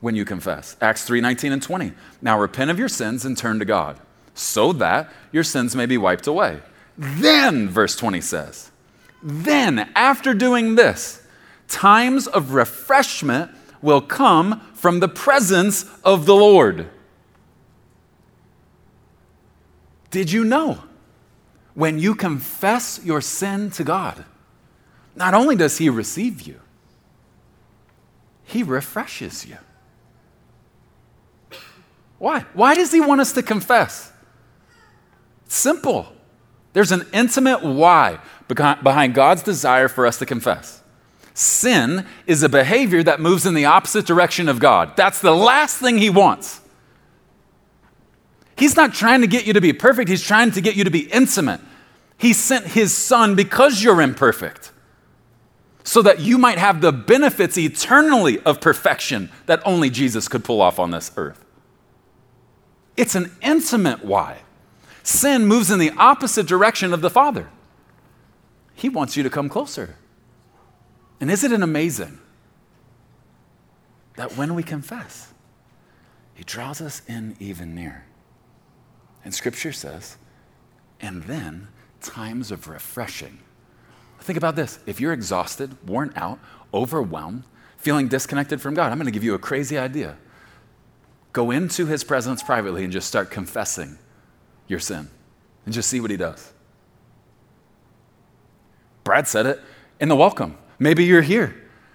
when 0.00 0.14
you 0.14 0.26
confess. 0.26 0.76
Acts 0.82 1.04
3 1.04 1.22
19 1.22 1.52
and 1.52 1.62
20. 1.62 1.92
Now 2.20 2.38
repent 2.38 2.70
of 2.70 2.78
your 2.78 2.90
sins 2.90 3.24
and 3.24 3.38
turn 3.38 3.60
to 3.60 3.64
God, 3.64 3.98
so 4.34 4.74
that 4.74 5.10
your 5.32 5.44
sins 5.44 5.74
may 5.74 5.86
be 5.86 5.96
wiped 5.96 6.26
away. 6.26 6.60
Then, 6.96 7.68
verse 7.68 7.96
20 7.96 8.20
says, 8.20 8.70
then, 9.22 9.90
after 9.94 10.34
doing 10.34 10.74
this, 10.74 11.22
times 11.66 12.26
of 12.26 12.52
refreshment 12.52 13.50
will 13.80 14.02
come 14.02 14.60
from 14.74 15.00
the 15.00 15.08
presence 15.08 15.86
of 16.04 16.26
the 16.26 16.34
Lord. 16.34 16.88
Did 20.10 20.30
you 20.30 20.44
know? 20.44 20.84
when 21.74 21.98
you 21.98 22.14
confess 22.14 23.00
your 23.04 23.20
sin 23.20 23.70
to 23.72 23.84
God, 23.84 24.24
not 25.14 25.34
only 25.34 25.56
does 25.56 25.78
He 25.78 25.90
receive 25.90 26.42
you, 26.42 26.60
He 28.44 28.62
refreshes 28.62 29.44
you. 29.44 29.58
Why? 32.18 32.46
Why 32.54 32.74
does 32.74 32.92
He 32.92 33.00
want 33.00 33.20
us 33.20 33.32
to 33.32 33.42
confess? 33.42 34.12
simple. 35.46 36.08
There's 36.74 36.92
an 36.92 37.06
intimate 37.12 37.62
why 37.62 38.18
behind 38.48 39.14
God's 39.14 39.42
desire 39.42 39.88
for 39.88 40.06
us 40.06 40.18
to 40.18 40.26
confess. 40.26 40.82
Sin 41.32 42.06
is 42.26 42.42
a 42.42 42.48
behavior 42.48 43.02
that 43.02 43.20
moves 43.20 43.46
in 43.46 43.54
the 43.54 43.64
opposite 43.64 44.06
direction 44.06 44.48
of 44.48 44.58
God. 44.58 44.96
That's 44.96 45.20
the 45.20 45.34
last 45.34 45.78
thing 45.78 45.98
He 45.98 46.10
wants. 46.10 46.60
He's 48.56 48.76
not 48.76 48.92
trying 48.92 49.22
to 49.22 49.26
get 49.26 49.46
you 49.46 49.52
to 49.54 49.60
be 49.60 49.72
perfect, 49.72 50.08
He's 50.08 50.22
trying 50.22 50.50
to 50.52 50.60
get 50.60 50.76
you 50.76 50.84
to 50.84 50.90
be 50.90 51.10
intimate. 51.10 51.60
He 52.18 52.32
sent 52.32 52.66
His 52.66 52.96
Son 52.96 53.34
because 53.34 53.82
you're 53.82 54.00
imperfect, 54.00 54.70
so 55.82 56.02
that 56.02 56.20
you 56.20 56.38
might 56.38 56.58
have 56.58 56.80
the 56.80 56.92
benefits 56.92 57.58
eternally 57.58 58.38
of 58.40 58.60
perfection 58.60 59.30
that 59.46 59.60
only 59.64 59.90
Jesus 59.90 60.28
could 60.28 60.44
pull 60.44 60.60
off 60.60 60.78
on 60.78 60.92
this 60.92 61.10
earth. 61.16 61.44
It's 62.96 63.16
an 63.16 63.32
intimate 63.42 64.04
why. 64.04 64.38
Sin 65.04 65.46
moves 65.46 65.70
in 65.70 65.78
the 65.78 65.92
opposite 65.98 66.46
direction 66.46 66.94
of 66.94 67.02
the 67.02 67.10
Father. 67.10 67.50
He 68.74 68.88
wants 68.88 69.16
you 69.16 69.22
to 69.22 69.30
come 69.30 69.50
closer. 69.50 69.96
And 71.20 71.30
isn't 71.30 71.52
it 71.52 71.62
amazing 71.62 72.18
that 74.16 74.36
when 74.36 74.54
we 74.54 74.62
confess, 74.62 75.32
He 76.34 76.42
draws 76.42 76.80
us 76.80 77.02
in 77.06 77.36
even 77.38 77.74
near? 77.74 78.06
And 79.24 79.34
Scripture 79.34 79.72
says, 79.72 80.16
and 81.00 81.22
then 81.24 81.68
times 82.00 82.50
of 82.50 82.66
refreshing. 82.66 83.38
Think 84.20 84.38
about 84.38 84.56
this. 84.56 84.78
If 84.86 85.00
you're 85.00 85.12
exhausted, 85.12 85.76
worn 85.86 86.14
out, 86.16 86.38
overwhelmed, 86.72 87.44
feeling 87.76 88.08
disconnected 88.08 88.60
from 88.60 88.72
God, 88.72 88.90
I'm 88.90 88.96
going 88.96 89.04
to 89.04 89.12
give 89.12 89.24
you 89.24 89.34
a 89.34 89.38
crazy 89.38 89.76
idea. 89.76 90.16
Go 91.34 91.50
into 91.50 91.84
His 91.84 92.04
presence 92.04 92.42
privately 92.42 92.84
and 92.84 92.92
just 92.92 93.06
start 93.06 93.30
confessing 93.30 93.98
your 94.68 94.80
sin 94.80 95.08
and 95.64 95.74
just 95.74 95.88
see 95.88 96.00
what 96.00 96.10
He 96.10 96.16
does. 96.16 96.52
Brad 99.04 99.28
said 99.28 99.46
it 99.46 99.60
in 100.00 100.08
the 100.08 100.16
welcome. 100.16 100.56
Maybe 100.78 101.04
you're 101.04 101.22
here. 101.22 101.54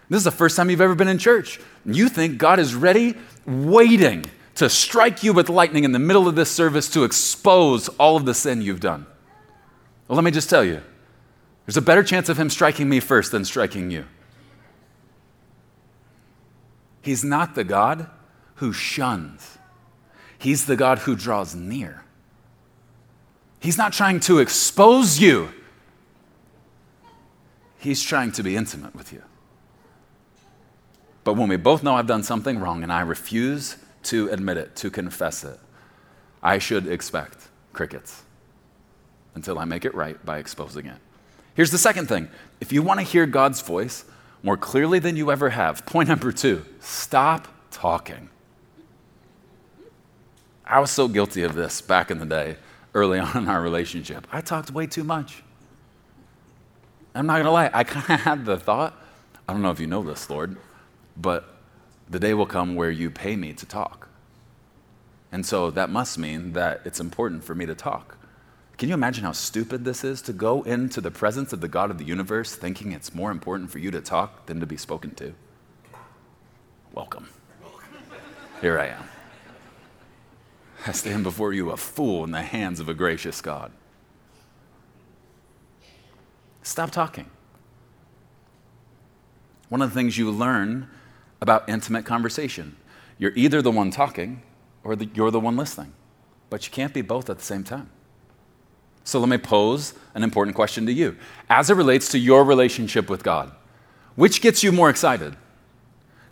This 0.09 0.17
is 0.17 0.23
the 0.23 0.31
first 0.31 0.55
time 0.55 0.69
you've 0.69 0.81
ever 0.81 0.95
been 0.95 1.07
in 1.07 1.17
church. 1.17 1.59
You 1.85 2.09
think 2.09 2.37
God 2.37 2.59
is 2.59 2.73
ready, 2.73 3.15
waiting 3.45 4.25
to 4.55 4.69
strike 4.69 5.23
you 5.23 5.33
with 5.33 5.49
lightning 5.49 5.83
in 5.83 5.91
the 5.91 5.99
middle 5.99 6.27
of 6.27 6.35
this 6.35 6.51
service 6.51 6.89
to 6.89 7.03
expose 7.03 7.87
all 7.89 8.17
of 8.17 8.25
the 8.25 8.33
sin 8.33 8.61
you've 8.61 8.79
done. 8.79 9.05
Well, 10.07 10.15
let 10.15 10.23
me 10.23 10.31
just 10.31 10.49
tell 10.49 10.63
you 10.63 10.81
there's 11.65 11.77
a 11.77 11.81
better 11.81 12.03
chance 12.03 12.29
of 12.29 12.39
Him 12.39 12.49
striking 12.49 12.89
me 12.89 12.99
first 12.99 13.31
than 13.31 13.45
striking 13.45 13.91
you. 13.91 14.05
He's 17.01 17.23
not 17.23 17.55
the 17.55 17.63
God 17.63 18.09
who 18.55 18.73
shuns, 18.73 19.57
He's 20.37 20.65
the 20.65 20.75
God 20.75 20.99
who 20.99 21.15
draws 21.15 21.55
near. 21.55 22.03
He's 23.59 23.77
not 23.77 23.93
trying 23.93 24.19
to 24.21 24.39
expose 24.39 25.19
you. 25.19 25.49
He's 27.77 28.01
trying 28.01 28.31
to 28.33 28.43
be 28.43 28.55
intimate 28.55 28.95
with 28.95 29.13
you. 29.13 29.23
But 31.23 31.33
when 31.33 31.49
we 31.49 31.57
both 31.57 31.83
know 31.83 31.95
I've 31.95 32.07
done 32.07 32.23
something 32.23 32.59
wrong 32.59 32.83
and 32.83 32.91
I 32.91 33.01
refuse 33.01 33.77
to 34.03 34.29
admit 34.29 34.57
it, 34.57 34.75
to 34.77 34.89
confess 34.89 35.43
it, 35.43 35.59
I 36.41 36.57
should 36.57 36.87
expect 36.87 37.49
crickets 37.73 38.23
until 39.35 39.59
I 39.59 39.65
make 39.65 39.85
it 39.85 39.93
right 39.93 40.23
by 40.25 40.39
exposing 40.39 40.85
it. 40.85 40.97
Here's 41.53 41.71
the 41.71 41.77
second 41.77 42.07
thing 42.07 42.29
if 42.61 42.71
you 42.71 42.81
want 42.81 42.99
to 42.99 43.05
hear 43.05 43.25
God's 43.25 43.61
voice 43.61 44.05
more 44.41 44.57
clearly 44.57 44.99
than 44.99 45.17
you 45.17 45.31
ever 45.31 45.49
have, 45.49 45.85
point 45.85 46.09
number 46.09 46.31
two 46.31 46.65
stop 46.79 47.47
talking. 47.71 48.29
I 50.65 50.79
was 50.79 50.91
so 50.91 51.07
guilty 51.07 51.43
of 51.43 51.55
this 51.55 51.81
back 51.81 52.11
in 52.11 52.19
the 52.19 52.25
day, 52.25 52.57
early 52.99 53.19
on 53.25 53.35
in 53.35 53.47
our 53.47 53.61
relationship. 53.61 54.27
I 54.31 54.41
talked 54.41 54.71
way 54.71 54.87
too 54.87 55.03
much. 55.03 55.43
I'm 57.15 57.25
not 57.25 57.33
going 57.33 57.45
to 57.45 57.51
lie, 57.51 57.71
I 57.73 57.83
kind 57.83 58.09
of 58.09 58.19
had 58.25 58.45
the 58.45 58.57
thought 58.57 58.95
I 59.49 59.51
don't 59.51 59.63
know 59.63 59.71
if 59.71 59.79
you 59.79 59.87
know 59.87 60.03
this, 60.03 60.29
Lord, 60.29 60.57
but 61.17 61.55
the 62.07 62.19
day 62.19 62.35
will 62.35 62.45
come 62.45 62.75
where 62.75 62.91
you 62.91 63.09
pay 63.09 63.35
me 63.35 63.51
to 63.53 63.65
talk. 63.65 64.07
And 65.31 65.43
so 65.43 65.71
that 65.71 65.89
must 65.89 66.19
mean 66.19 66.53
that 66.53 66.81
it's 66.85 66.99
important 66.99 67.43
for 67.43 67.55
me 67.55 67.65
to 67.65 67.73
talk. 67.73 68.19
Can 68.77 68.89
you 68.89 68.93
imagine 68.93 69.23
how 69.23 69.31
stupid 69.31 69.85
this 69.85 70.03
is 70.03 70.21
to 70.21 70.33
go 70.33 70.61
into 70.61 71.01
the 71.01 71.09
presence 71.09 71.51
of 71.51 71.61
the 71.61 71.67
God 71.67 71.89
of 71.89 71.97
the 71.97 72.05
universe 72.05 72.55
thinking 72.55 72.91
it's 72.91 73.15
more 73.15 73.31
important 73.31 73.71
for 73.71 73.79
you 73.79 73.89
to 73.89 74.01
talk 74.01 74.45
than 74.45 74.59
to 74.59 74.67
be 74.67 74.77
spoken 74.77 75.15
to? 75.15 75.33
Welcome. 76.93 77.27
Here 78.61 78.77
I 78.77 78.89
am. 78.89 79.18
I 80.89 80.91
stand 80.91 81.23
before 81.23 81.53
you 81.53 81.69
a 81.69 81.77
fool 81.77 82.23
in 82.23 82.31
the 82.31 82.41
hands 82.41 82.79
of 82.79 82.89
a 82.89 82.95
gracious 82.95 83.41
God. 83.41 83.71
Stop 86.63 86.89
talking. 86.89 87.29
One 89.69 89.83
of 89.83 89.89
the 89.91 89.93
things 89.93 90.17
you 90.17 90.31
learn 90.31 90.89
about 91.41 91.69
intimate 91.69 92.05
conversation 92.05 92.75
you're 93.19 93.33
either 93.35 93.61
the 93.61 93.69
one 93.69 93.91
talking 93.91 94.41
or 94.83 94.95
the, 94.95 95.07
you're 95.13 95.29
the 95.29 95.39
one 95.39 95.57
listening, 95.57 95.93
but 96.49 96.65
you 96.65 96.71
can't 96.71 96.93
be 96.93 97.01
both 97.01 97.29
at 97.29 97.37
the 97.37 97.43
same 97.43 97.63
time. 97.63 97.91
So 99.03 99.19
let 99.19 99.29
me 99.29 99.37
pose 99.37 99.93
an 100.15 100.23
important 100.23 100.55
question 100.55 100.87
to 100.87 100.93
you. 100.93 101.17
As 101.49 101.69
it 101.69 101.75
relates 101.75 102.09
to 102.09 102.17
your 102.17 102.43
relationship 102.43 103.09
with 103.11 103.21
God, 103.21 103.51
which 104.15 104.41
gets 104.41 104.63
you 104.63 104.71
more 104.71 104.89
excited? 104.89 105.35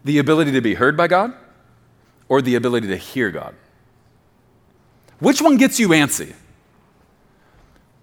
The 0.04 0.18
ability 0.18 0.52
to 0.54 0.62
be 0.62 0.74
heard 0.74 0.98
by 0.98 1.08
God 1.08 1.34
or 2.28 2.42
the 2.42 2.56
ability 2.56 2.88
to 2.88 2.98
hear 2.98 3.30
God? 3.30 3.54
Which 5.20 5.42
one 5.42 5.58
gets 5.58 5.80
you 5.80 5.90
antsy? 5.90 6.34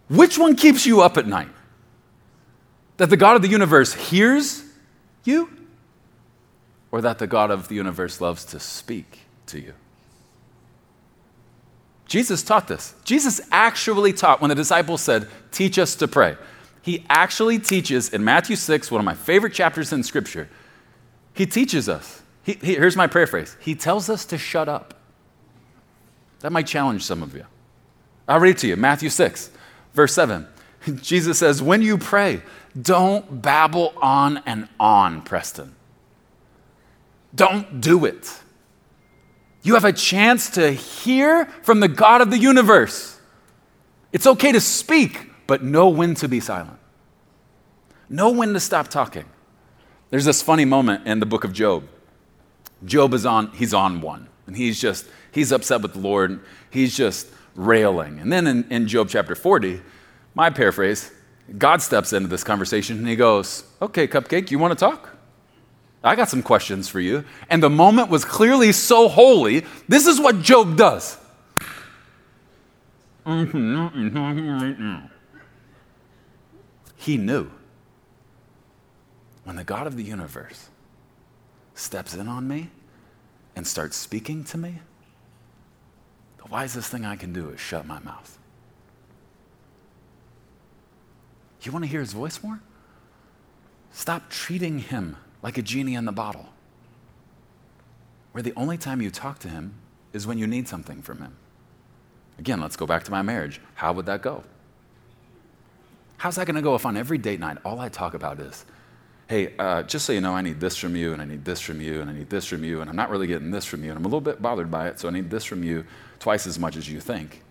Which 0.08 0.38
one 0.38 0.56
keeps 0.56 0.84
you 0.84 1.00
up 1.00 1.16
at 1.16 1.26
night? 1.26 1.48
That 2.96 3.10
the 3.10 3.16
God 3.16 3.36
of 3.36 3.42
the 3.42 3.48
universe 3.48 3.94
hears 3.94 4.62
you, 5.24 5.50
or 6.92 7.00
that 7.00 7.18
the 7.18 7.26
God 7.26 7.50
of 7.50 7.68
the 7.68 7.74
universe 7.74 8.20
loves 8.20 8.44
to 8.46 8.60
speak 8.60 9.20
to 9.46 9.60
you? 9.60 9.74
Jesus 12.06 12.42
taught 12.42 12.68
this. 12.68 12.94
Jesus 13.04 13.40
actually 13.50 14.12
taught 14.12 14.40
when 14.40 14.50
the 14.50 14.54
disciples 14.54 15.00
said, 15.00 15.28
Teach 15.50 15.78
us 15.78 15.96
to 15.96 16.06
pray. 16.06 16.36
He 16.82 17.04
actually 17.08 17.58
teaches 17.58 18.10
in 18.12 18.22
Matthew 18.22 18.56
6, 18.56 18.90
one 18.90 19.00
of 19.00 19.04
my 19.04 19.14
favorite 19.14 19.54
chapters 19.54 19.92
in 19.92 20.02
Scripture. 20.02 20.48
He 21.32 21.46
teaches 21.46 21.88
us. 21.88 22.22
He, 22.42 22.52
he, 22.52 22.74
here's 22.74 22.96
my 22.96 23.06
paraphrase 23.06 23.56
He 23.60 23.74
tells 23.74 24.10
us 24.10 24.24
to 24.26 24.38
shut 24.38 24.68
up. 24.68 24.94
That 26.44 26.52
might 26.52 26.66
challenge 26.66 27.02
some 27.04 27.22
of 27.22 27.34
you. 27.34 27.46
I'll 28.28 28.38
read 28.38 28.56
it 28.56 28.58
to 28.58 28.66
you 28.66 28.76
Matthew 28.76 29.08
6, 29.08 29.50
verse 29.94 30.12
7. 30.12 30.46
Jesus 31.00 31.38
says, 31.38 31.62
When 31.62 31.80
you 31.80 31.96
pray, 31.96 32.42
don't 32.78 33.40
babble 33.40 33.94
on 34.02 34.42
and 34.44 34.68
on, 34.78 35.22
Preston. 35.22 35.74
Don't 37.34 37.80
do 37.80 38.04
it. 38.04 38.30
You 39.62 39.72
have 39.72 39.86
a 39.86 39.92
chance 39.94 40.50
to 40.50 40.70
hear 40.70 41.46
from 41.62 41.80
the 41.80 41.88
God 41.88 42.20
of 42.20 42.30
the 42.30 42.36
universe. 42.36 43.18
It's 44.12 44.26
okay 44.26 44.52
to 44.52 44.60
speak, 44.60 45.30
but 45.46 45.64
know 45.64 45.88
when 45.88 46.14
to 46.16 46.28
be 46.28 46.40
silent. 46.40 46.78
Know 48.10 48.30
when 48.30 48.52
to 48.52 48.60
stop 48.60 48.88
talking. 48.88 49.24
There's 50.10 50.26
this 50.26 50.42
funny 50.42 50.66
moment 50.66 51.06
in 51.06 51.20
the 51.20 51.26
book 51.26 51.44
of 51.44 51.54
Job. 51.54 51.88
Job 52.84 53.14
is 53.14 53.24
on, 53.24 53.50
he's 53.52 53.72
on 53.72 54.02
one, 54.02 54.28
and 54.46 54.56
he's 54.56 54.80
just, 54.80 55.06
he's 55.32 55.52
upset 55.52 55.82
with 55.82 55.94
the 55.94 56.00
Lord. 56.00 56.40
He's 56.70 56.96
just 56.96 57.28
railing. 57.54 58.18
And 58.18 58.32
then 58.32 58.46
in, 58.46 58.64
in 58.70 58.88
Job 58.88 59.08
chapter 59.08 59.34
40, 59.34 59.80
my 60.34 60.50
paraphrase, 60.50 61.10
God 61.58 61.82
steps 61.82 62.12
into 62.12 62.28
this 62.28 62.44
conversation 62.44 62.98
and 62.98 63.08
he 63.08 63.16
goes, 63.16 63.64
Okay, 63.80 64.06
Cupcake, 64.06 64.50
you 64.50 64.58
want 64.58 64.78
to 64.78 64.82
talk? 64.82 65.10
I 66.02 66.16
got 66.16 66.28
some 66.28 66.42
questions 66.42 66.88
for 66.88 67.00
you. 67.00 67.24
And 67.48 67.62
the 67.62 67.70
moment 67.70 68.10
was 68.10 68.24
clearly 68.24 68.72
so 68.72 69.08
holy. 69.08 69.64
This 69.88 70.06
is 70.06 70.20
what 70.20 70.42
Job 70.42 70.76
does. 70.76 71.16
He 76.96 77.16
knew 77.16 77.50
when 79.44 79.56
the 79.56 79.64
God 79.64 79.86
of 79.86 79.96
the 79.96 80.02
universe 80.02 80.68
steps 81.74 82.14
in 82.14 82.28
on 82.28 82.46
me 82.46 82.70
and 83.56 83.66
starts 83.66 83.96
speaking 83.96 84.44
to 84.44 84.58
me, 84.58 84.78
the 86.38 86.46
wisest 86.50 86.90
thing 86.90 87.04
I 87.04 87.16
can 87.16 87.32
do 87.32 87.50
is 87.50 87.60
shut 87.60 87.86
my 87.86 88.00
mouth. 88.00 88.38
You 91.62 91.72
want 91.72 91.84
to 91.84 91.90
hear 91.90 92.00
his 92.00 92.12
voice 92.12 92.42
more? 92.42 92.60
Stop 93.90 94.28
treating 94.28 94.80
him 94.80 95.16
like 95.42 95.56
a 95.56 95.62
genie 95.62 95.94
in 95.94 96.04
the 96.04 96.12
bottle, 96.12 96.50
where 98.32 98.42
the 98.42 98.52
only 98.54 98.76
time 98.76 99.00
you 99.00 99.10
talk 99.10 99.38
to 99.40 99.48
him 99.48 99.74
is 100.12 100.26
when 100.26 100.36
you 100.36 100.46
need 100.46 100.68
something 100.68 101.00
from 101.00 101.18
him. 101.18 101.36
Again, 102.38 102.60
let's 102.60 102.76
go 102.76 102.86
back 102.86 103.04
to 103.04 103.10
my 103.10 103.22
marriage. 103.22 103.60
How 103.76 103.92
would 103.92 104.06
that 104.06 104.20
go? 104.20 104.44
How's 106.18 106.36
that 106.36 106.46
going 106.46 106.56
to 106.56 106.62
go 106.62 106.74
if 106.74 106.84
on 106.84 106.96
every 106.96 107.18
date 107.18 107.40
night 107.40 107.58
all 107.64 107.80
I 107.80 107.88
talk 107.88 108.14
about 108.14 108.40
is, 108.40 108.64
hey, 109.28 109.54
uh, 109.58 109.82
just 109.82 110.04
so 110.04 110.12
you 110.12 110.20
know, 110.20 110.34
I 110.34 110.42
need 110.42 110.60
this 110.60 110.76
from 110.76 110.96
you, 110.96 111.12
and 111.12 111.22
I 111.22 111.24
need 111.24 111.44
this 111.44 111.60
from 111.60 111.80
you, 111.80 112.00
and 112.00 112.10
I 112.10 112.12
need 112.12 112.28
this 112.28 112.44
from 112.44 112.62
you, 112.62 112.80
and 112.80 112.90
I'm 112.90 112.96
not 112.96 113.10
really 113.10 113.26
getting 113.26 113.50
this 113.50 113.64
from 113.64 113.82
you, 113.82 113.90
and 113.90 113.98
I'm 113.98 114.04
a 114.04 114.08
little 114.08 114.20
bit 114.20 114.42
bothered 114.42 114.70
by 114.70 114.88
it, 114.88 115.00
so 115.00 115.08
I 115.08 115.10
need 115.10 115.30
this 115.30 115.44
from 115.44 115.62
you 115.62 115.84
twice 116.18 116.46
as 116.46 116.58
much 116.58 116.76
as 116.76 116.88
you 116.88 117.00
think. 117.00 117.42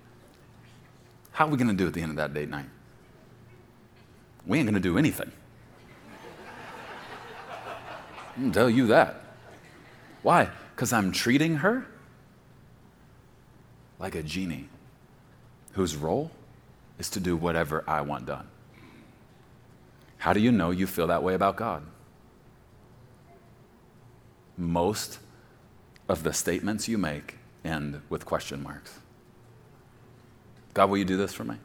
How 1.32 1.48
are 1.48 1.50
we 1.50 1.58
going 1.58 1.70
to 1.70 1.74
do 1.74 1.88
at 1.88 1.94
the 1.94 2.02
end 2.02 2.12
of 2.12 2.18
that 2.18 2.34
date 2.34 2.50
night? 2.50 2.68
We 4.46 4.60
ain't 4.60 4.68
going 4.68 4.76
to 4.76 4.80
do 4.80 4.98
anything. 4.98 5.32
I 8.30 8.34
can 8.36 8.52
tell 8.52 8.70
you 8.70 8.88
that. 8.88 9.24
Why? 10.22 10.50
Because 10.76 10.94
I'm 10.94 11.12
treating 11.12 11.58
her 11.58 11.86
like 14.00 14.16
a 14.16 14.24
genie 14.24 14.70
whose 15.74 15.96
role 15.96 16.32
is 17.00 17.10
to 17.12 17.20
do 17.20 17.36
whatever 17.36 17.84
I 17.88 18.02
want 18.02 18.26
done. 18.26 18.48
How 20.24 20.32
do 20.32 20.40
you 20.40 20.54
know 20.54 20.72
you 20.72 20.88
feel 20.88 21.08
that 21.08 21.22
way 21.22 21.34
about 21.34 21.58
God? 21.58 21.84
Most 24.58 25.20
of 26.08 26.24
the 26.24 26.32
statements 26.32 26.88
you 26.88 26.98
make 26.98 27.40
end 27.66 28.02
with 28.08 28.26
question 28.26 28.64
marks. 28.64 29.00
God, 30.74 30.90
will 30.90 30.98
you 30.98 31.04
do 31.04 31.18
this 31.18 31.34
for 31.34 31.44
me? 31.44 31.58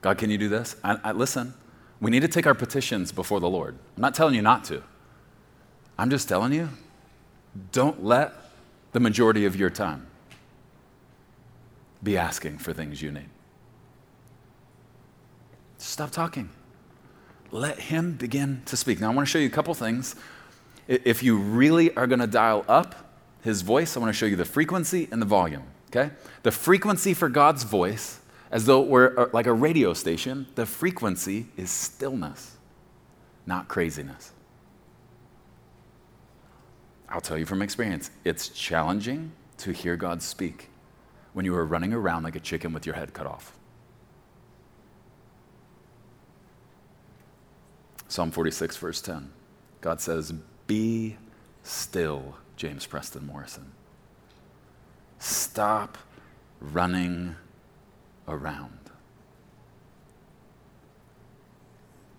God, 0.00 0.18
can 0.18 0.30
you 0.30 0.36
do 0.36 0.48
this? 0.48 0.74
I, 0.82 0.98
I, 1.04 1.12
listen, 1.12 1.54
we 2.00 2.10
need 2.10 2.22
to 2.22 2.28
take 2.28 2.44
our 2.44 2.56
petitions 2.56 3.12
before 3.12 3.38
the 3.38 3.48
Lord. 3.48 3.78
I'm 3.96 4.00
not 4.00 4.16
telling 4.16 4.34
you 4.34 4.42
not 4.42 4.64
to. 4.64 4.82
I'm 5.96 6.10
just 6.10 6.28
telling 6.28 6.52
you, 6.52 6.70
don't 7.70 8.02
let 8.02 8.32
the 8.90 8.98
majority 8.98 9.44
of 9.44 9.54
your 9.54 9.70
time 9.70 10.08
be 12.02 12.18
asking 12.18 12.58
for 12.58 12.72
things 12.72 13.00
you 13.00 13.12
need. 13.12 13.28
Stop 15.78 16.10
talking. 16.10 16.50
Let 17.52 17.78
Him 17.78 18.14
begin 18.14 18.62
to 18.64 18.76
speak. 18.76 18.98
Now, 18.98 19.12
I 19.12 19.14
want 19.14 19.28
to 19.28 19.30
show 19.30 19.38
you 19.38 19.46
a 19.46 19.50
couple 19.50 19.74
things. 19.74 20.16
If 20.88 21.22
you 21.22 21.36
really 21.36 21.94
are 21.94 22.06
going 22.06 22.18
to 22.18 22.26
dial 22.26 22.64
up 22.66 23.14
His 23.42 23.62
voice, 23.62 23.96
I 23.96 24.00
want 24.00 24.08
to 24.08 24.18
show 24.18 24.26
you 24.26 24.36
the 24.36 24.44
frequency 24.44 25.06
and 25.12 25.22
the 25.22 25.26
volume, 25.26 25.64
okay? 25.88 26.10
The 26.42 26.50
frequency 26.50 27.14
for 27.14 27.28
God's 27.28 27.62
voice, 27.62 28.20
as 28.50 28.64
though 28.64 28.82
it 28.82 28.88
were 28.88 29.20
uh, 29.20 29.28
like 29.32 29.46
a 29.46 29.52
radio 29.52 29.92
station, 29.92 30.46
the 30.54 30.66
frequency 30.66 31.46
is 31.56 31.70
stillness, 31.70 32.56
not 33.46 33.68
craziness. 33.68 34.32
I'll 37.08 37.20
tell 37.20 37.36
you 37.36 37.44
from 37.44 37.60
experience, 37.60 38.10
it's 38.24 38.48
challenging 38.48 39.32
to 39.58 39.72
hear 39.72 39.96
God 39.96 40.22
speak 40.22 40.70
when 41.34 41.44
you 41.44 41.54
are 41.54 41.66
running 41.66 41.92
around 41.92 42.22
like 42.22 42.34
a 42.34 42.40
chicken 42.40 42.72
with 42.72 42.86
your 42.86 42.94
head 42.94 43.12
cut 43.12 43.26
off. 43.26 43.52
Psalm 48.12 48.30
46, 48.30 48.76
verse 48.76 49.00
10. 49.00 49.30
God 49.80 49.98
says, 49.98 50.34
Be 50.66 51.16
still, 51.62 52.34
James 52.58 52.84
Preston 52.84 53.26
Morrison. 53.26 53.72
Stop 55.18 55.96
running 56.60 57.36
around. 58.28 58.78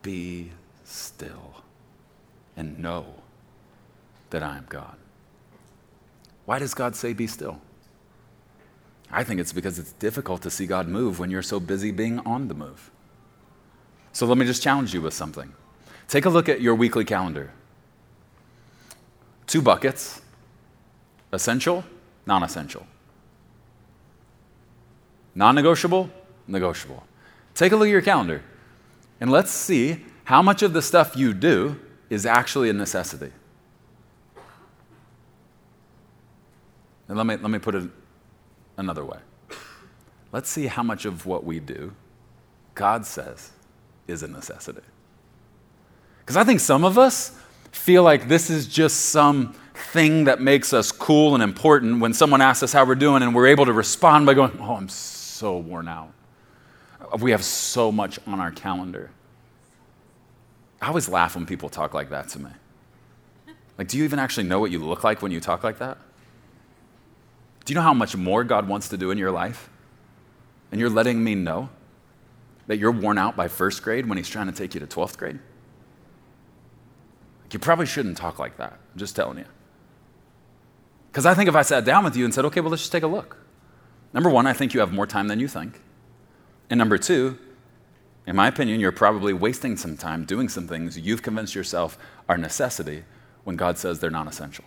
Be 0.01 0.49
still 0.84 1.62
and 2.58 2.79
know 2.79 3.06
that 4.32 4.41
I 4.41 4.58
am 4.58 4.65
God. 4.67 4.95
Why 6.45 6.58
does 6.58 6.73
God 6.73 6.95
say, 6.95 7.13
Be 7.13 7.27
still? 7.27 7.62
I 9.12 9.23
think 9.23 9.39
it's 9.39 9.53
because 9.53 9.77
it's 9.77 9.91
difficult 9.91 10.41
to 10.41 10.49
see 10.49 10.65
God 10.65 10.88
move 10.88 11.19
when 11.19 11.29
you're 11.29 11.43
so 11.43 11.60
busy 11.60 11.91
being 11.91 12.17
on 12.21 12.47
the 12.47 12.56
move. 12.56 12.89
So 14.12 14.25
let 14.25 14.39
me 14.39 14.47
just 14.47 14.63
challenge 14.63 14.91
you 14.91 15.01
with 15.03 15.13
something. 15.13 15.53
Take 16.08 16.26
a 16.26 16.30
look 16.30 16.50
at 16.50 16.62
your 16.62 16.76
weekly 16.76 17.06
calendar. 17.06 17.52
Two 19.48 19.62
buckets 19.62 20.22
essential, 21.32 21.84
non 22.26 22.44
essential. 22.44 22.86
Non 25.36 25.56
negotiable, 25.56 26.10
negotiable. 26.48 27.04
Take 27.56 27.72
a 27.72 27.76
look 27.76 27.88
at 27.88 27.92
your 27.92 28.02
calendar 28.02 28.44
and 29.20 29.32
let's 29.32 29.52
see 29.52 30.06
how 30.26 30.42
much 30.42 30.62
of 30.62 30.74
the 30.74 30.82
stuff 30.82 31.16
you 31.16 31.34
do 31.34 31.80
is 32.10 32.26
actually 32.26 32.70
a 32.70 32.74
necessity. 32.74 33.32
And 37.08 37.18
let 37.18 37.26
me, 37.26 37.36
let 37.36 37.50
me 37.50 37.60
put 37.60 37.76
it 37.76 37.89
another 38.78 39.04
way. 39.04 39.20
Let's 40.32 40.50
see 40.50 40.68
how 40.68 40.84
much 40.84 41.06
of 41.06 41.26
what 41.26 41.44
we 41.44 41.60
do 41.60 41.94
God 42.76 43.06
says 43.06 43.52
is 44.08 44.24
a 44.24 44.28
necessity. 44.28 44.82
Because 46.26 46.38
I 46.38 46.44
think 46.44 46.60
some 46.60 46.84
of 46.84 46.98
us 46.98 47.38
feel 47.72 48.04
like 48.04 48.28
this 48.28 48.50
is 48.50 48.68
just 48.68 49.08
some 49.08 49.54
thing 49.74 50.26
that 50.26 50.40
makes 50.40 50.74
us 50.74 50.92
cool 50.92 51.34
and 51.34 51.44
important 51.44 52.00
when 52.00 52.14
someone 52.14 52.42
asks 52.42 52.64
us 52.64 52.74
how 52.74 52.86
we're 52.86 52.96
doing 52.96 53.24
and 53.24 53.36
we're 53.36 53.48
able 53.48 53.66
to 53.66 53.74
respond 53.74 54.26
by 54.26 54.34
going, 54.34 54.58
Oh, 54.62 54.76
I'm 54.76 54.90
so 54.90 55.58
worn 55.58 55.88
out. 55.88 56.12
We 57.20 57.32
have 57.32 57.44
so 57.44 57.92
much 57.92 58.20
on 58.26 58.40
our 58.40 58.52
calendar. 58.52 59.12
I 60.82 60.88
always 60.88 61.10
laugh 61.10 61.36
when 61.36 61.46
people 61.46 61.70
talk 61.70 61.94
like 61.94 62.10
that 62.10 62.30
to 62.30 62.40
me. 62.40 62.50
Like, 63.78 63.88
do 63.88 63.98
you 63.98 64.04
even 64.04 64.20
actually 64.20 64.48
know 64.48 64.60
what 64.60 64.72
you 64.72 64.80
look 64.80 65.04
like 65.04 65.22
when 65.22 65.32
you 65.32 65.40
talk 65.40 65.64
like 65.64 65.80
that? 65.80 65.98
Do 67.66 67.74
you 67.74 67.76
know 67.76 67.82
how 67.82 67.94
much 67.94 68.16
more 68.16 68.44
God 68.44 68.68
wants 68.68 68.90
to 68.90 68.98
do 68.98 69.12
in 69.12 69.18
your 69.18 69.32
life? 69.32 69.70
And 70.72 70.80
you're 70.80 70.90
letting 70.90 71.24
me 71.24 71.36
know 71.36 71.70
that 72.68 72.78
you're 72.78 72.92
worn 72.92 73.18
out 73.18 73.36
by 73.36 73.48
first 73.48 73.84
grade 73.84 74.08
when 74.08 74.18
He's 74.18 74.30
trying 74.30 74.48
to 74.48 74.54
take 74.54 74.74
you 74.74 74.80
to 74.80 74.88
12th 74.88 75.18
grade? 75.18 75.40
You 77.54 77.60
probably 77.60 77.86
shouldn't 77.86 78.18
talk 78.18 78.39
like 78.39 78.58
that. 78.58 78.74
I'm 78.74 79.00
just 79.00 79.16
telling 79.16 79.38
you. 79.38 79.46
Because 81.12 81.28
I 81.28 81.36
think 81.36 81.48
if 81.48 81.56
I 81.56 81.62
sat 81.62 81.86
down 81.86 82.04
with 82.04 82.16
you 82.18 82.26
and 82.26 82.34
said, 82.34 82.46
okay, 82.46 82.60
well, 82.60 82.72
let's 82.72 82.82
just 82.82 82.92
take 82.92 83.04
a 83.04 83.08
look. 83.08 83.38
Number 84.13 84.30
one, 84.30 84.48
I 84.48 84.54
think 84.54 84.74
you 84.74 84.80
have 84.80 84.92
more 84.92 85.06
time 85.06 85.28
than 85.28 85.39
you 85.39 85.48
think. 85.48 85.80
And 86.70 86.80
number 86.80 86.98
two, 86.98 87.38
in 88.26 88.36
my 88.36 88.48
opinion, 88.48 88.80
you're 88.80 88.92
probably 88.92 89.34
wasting 89.34 89.78
some 89.78 89.96
time 89.96 90.26
doing 90.26 90.50
some 90.50 90.68
things 90.68 90.98
you've 90.98 91.22
convinced 91.22 91.54
yourself 91.54 91.98
are 92.28 92.38
necessity 92.38 93.04
when 93.44 93.56
God 93.56 93.78
says 93.78 94.00
they're 94.00 94.10
non 94.10 94.28
essential. 94.28 94.66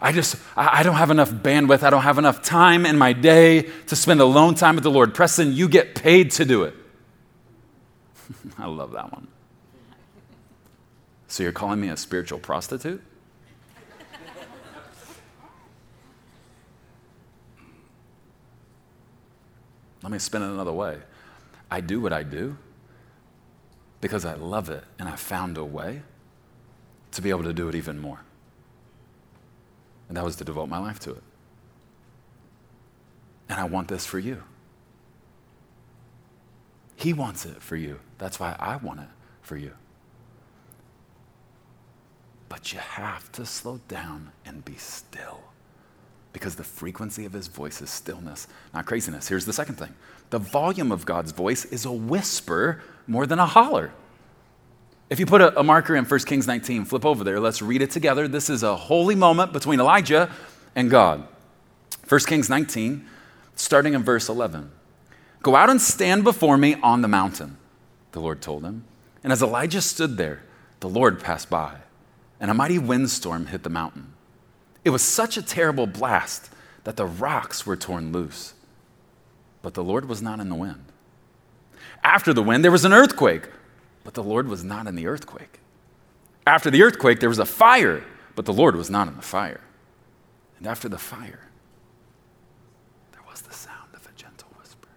I 0.00 0.12
just, 0.12 0.36
I 0.56 0.82
don't 0.82 0.94
have 0.94 1.10
enough 1.10 1.30
bandwidth. 1.30 1.82
I 1.82 1.90
don't 1.90 2.02
have 2.02 2.18
enough 2.18 2.42
time 2.42 2.86
in 2.86 2.98
my 2.98 3.12
day 3.12 3.62
to 3.86 3.96
spend 3.96 4.20
alone 4.20 4.54
time 4.54 4.76
with 4.76 4.84
the 4.84 4.90
Lord. 4.90 5.14
Preston, 5.14 5.54
you 5.54 5.68
get 5.68 5.94
paid 5.94 6.30
to 6.32 6.44
do 6.44 6.64
it. 6.64 6.74
I 8.58 8.66
love 8.66 8.92
that 8.92 9.12
one. 9.12 9.28
So 11.28 11.42
you're 11.42 11.52
calling 11.52 11.80
me 11.80 11.90
a 11.90 11.96
spiritual 11.96 12.38
prostitute? 12.38 13.02
Let 20.02 20.12
me 20.12 20.18
spin 20.18 20.42
it 20.42 20.46
another 20.46 20.72
way. 20.72 20.98
I 21.70 21.82
do 21.82 22.00
what 22.00 22.14
I 22.14 22.22
do 22.22 22.56
because 24.00 24.24
I 24.24 24.34
love 24.34 24.70
it 24.70 24.84
and 24.98 25.08
I 25.08 25.16
found 25.16 25.58
a 25.58 25.64
way 25.64 26.02
to 27.12 27.22
be 27.22 27.30
able 27.30 27.42
to 27.42 27.52
do 27.52 27.68
it 27.68 27.74
even 27.74 27.98
more. 27.98 28.20
And 30.08 30.16
that 30.16 30.24
was 30.24 30.36
to 30.36 30.44
devote 30.44 30.68
my 30.68 30.78
life 30.78 30.98
to 31.00 31.10
it. 31.10 31.22
And 33.50 33.60
I 33.60 33.64
want 33.64 33.88
this 33.88 34.06
for 34.06 34.18
you. 34.18 34.42
He 36.96 37.12
wants 37.12 37.44
it 37.44 37.62
for 37.62 37.76
you. 37.76 38.00
That's 38.16 38.40
why 38.40 38.56
I 38.58 38.76
want 38.76 39.00
it 39.00 39.08
for 39.42 39.56
you. 39.56 39.72
But 42.48 42.72
you 42.72 42.78
have 42.78 43.30
to 43.32 43.44
slow 43.44 43.80
down 43.88 44.32
and 44.46 44.64
be 44.64 44.74
still 44.74 45.40
because 46.32 46.54
the 46.56 46.64
frequency 46.64 47.24
of 47.24 47.32
his 47.32 47.48
voice 47.48 47.82
is 47.82 47.90
stillness, 47.90 48.46
not 48.72 48.86
craziness. 48.86 49.28
Here's 49.28 49.44
the 49.44 49.52
second 49.52 49.76
thing 49.76 49.94
the 50.30 50.38
volume 50.38 50.92
of 50.92 51.04
God's 51.04 51.32
voice 51.32 51.64
is 51.66 51.84
a 51.84 51.92
whisper 51.92 52.82
more 53.06 53.26
than 53.26 53.38
a 53.38 53.46
holler. 53.46 53.92
If 55.10 55.18
you 55.18 55.24
put 55.24 55.40
a, 55.40 55.58
a, 55.58 55.62
marker 55.62 55.96
in 55.96 56.04
1 56.04 56.20
Kings 56.20 56.46
19, 56.46 56.84
flip 56.84 57.06
over 57.06 57.24
there, 57.24 57.40
let's 57.40 57.62
read 57.62 57.80
it 57.80 57.90
together. 57.90 58.28
This 58.28 58.50
is 58.50 58.62
a 58.62 58.76
holy 58.76 59.14
moment 59.14 59.54
between 59.54 59.80
Elijah 59.80 60.30
and 60.76 60.90
God. 60.90 61.26
1 62.08 62.20
Kings 62.20 62.50
19, 62.50 63.06
starting 63.56 63.94
in 63.94 64.02
verse 64.02 64.28
11. 64.28 64.70
Go 65.42 65.56
out 65.56 65.70
and 65.70 65.80
stand 65.80 66.24
before 66.24 66.58
me 66.58 66.74
on 66.82 67.00
the 67.00 67.08
mountain, 67.08 67.56
the 68.12 68.20
Lord 68.20 68.42
told 68.42 68.64
him. 68.64 68.84
And 69.24 69.32
as 69.32 69.42
Elijah 69.42 69.80
stood 69.80 70.18
there, 70.18 70.42
the 70.80 70.88
Lord 70.90 71.20
passed 71.20 71.48
by 71.48 71.78
and 72.40 72.50
a 72.50 72.54
mighty 72.54 72.78
windstorm 72.78 73.46
hit 73.46 73.62
the 73.62 73.70
mountain. 73.70 74.14
It 74.84 74.90
was 74.90 75.02
such 75.02 75.36
a 75.36 75.42
terrible 75.42 75.86
blast 75.86 76.50
that 76.84 76.96
the 76.96 77.06
rocks 77.06 77.66
were 77.66 77.76
torn 77.76 78.12
loose. 78.12 78.54
But 79.60 79.74
the 79.74 79.84
Lord 79.84 80.08
was 80.08 80.22
not 80.22 80.40
in 80.40 80.48
the 80.48 80.54
wind. 80.54 80.84
After 82.02 82.32
the 82.32 82.42
wind, 82.42 82.64
there 82.64 82.70
was 82.70 82.84
an 82.84 82.92
earthquake, 82.92 83.48
but 84.04 84.14
the 84.14 84.22
Lord 84.22 84.48
was 84.48 84.62
not 84.64 84.86
in 84.86 84.94
the 84.94 85.06
earthquake. 85.06 85.58
After 86.46 86.70
the 86.70 86.82
earthquake, 86.82 87.20
there 87.20 87.28
was 87.28 87.38
a 87.38 87.44
fire, 87.44 88.04
but 88.34 88.46
the 88.46 88.52
Lord 88.52 88.76
was 88.76 88.88
not 88.88 89.08
in 89.08 89.16
the 89.16 89.22
fire. 89.22 89.60
And 90.58 90.66
after 90.66 90.88
the 90.88 90.98
fire, 90.98 91.40
there 93.12 93.20
was 93.28 93.42
the 93.42 93.52
sound 93.52 93.94
of 93.94 94.06
a 94.06 94.12
gentle 94.16 94.48
whisper. 94.58 94.88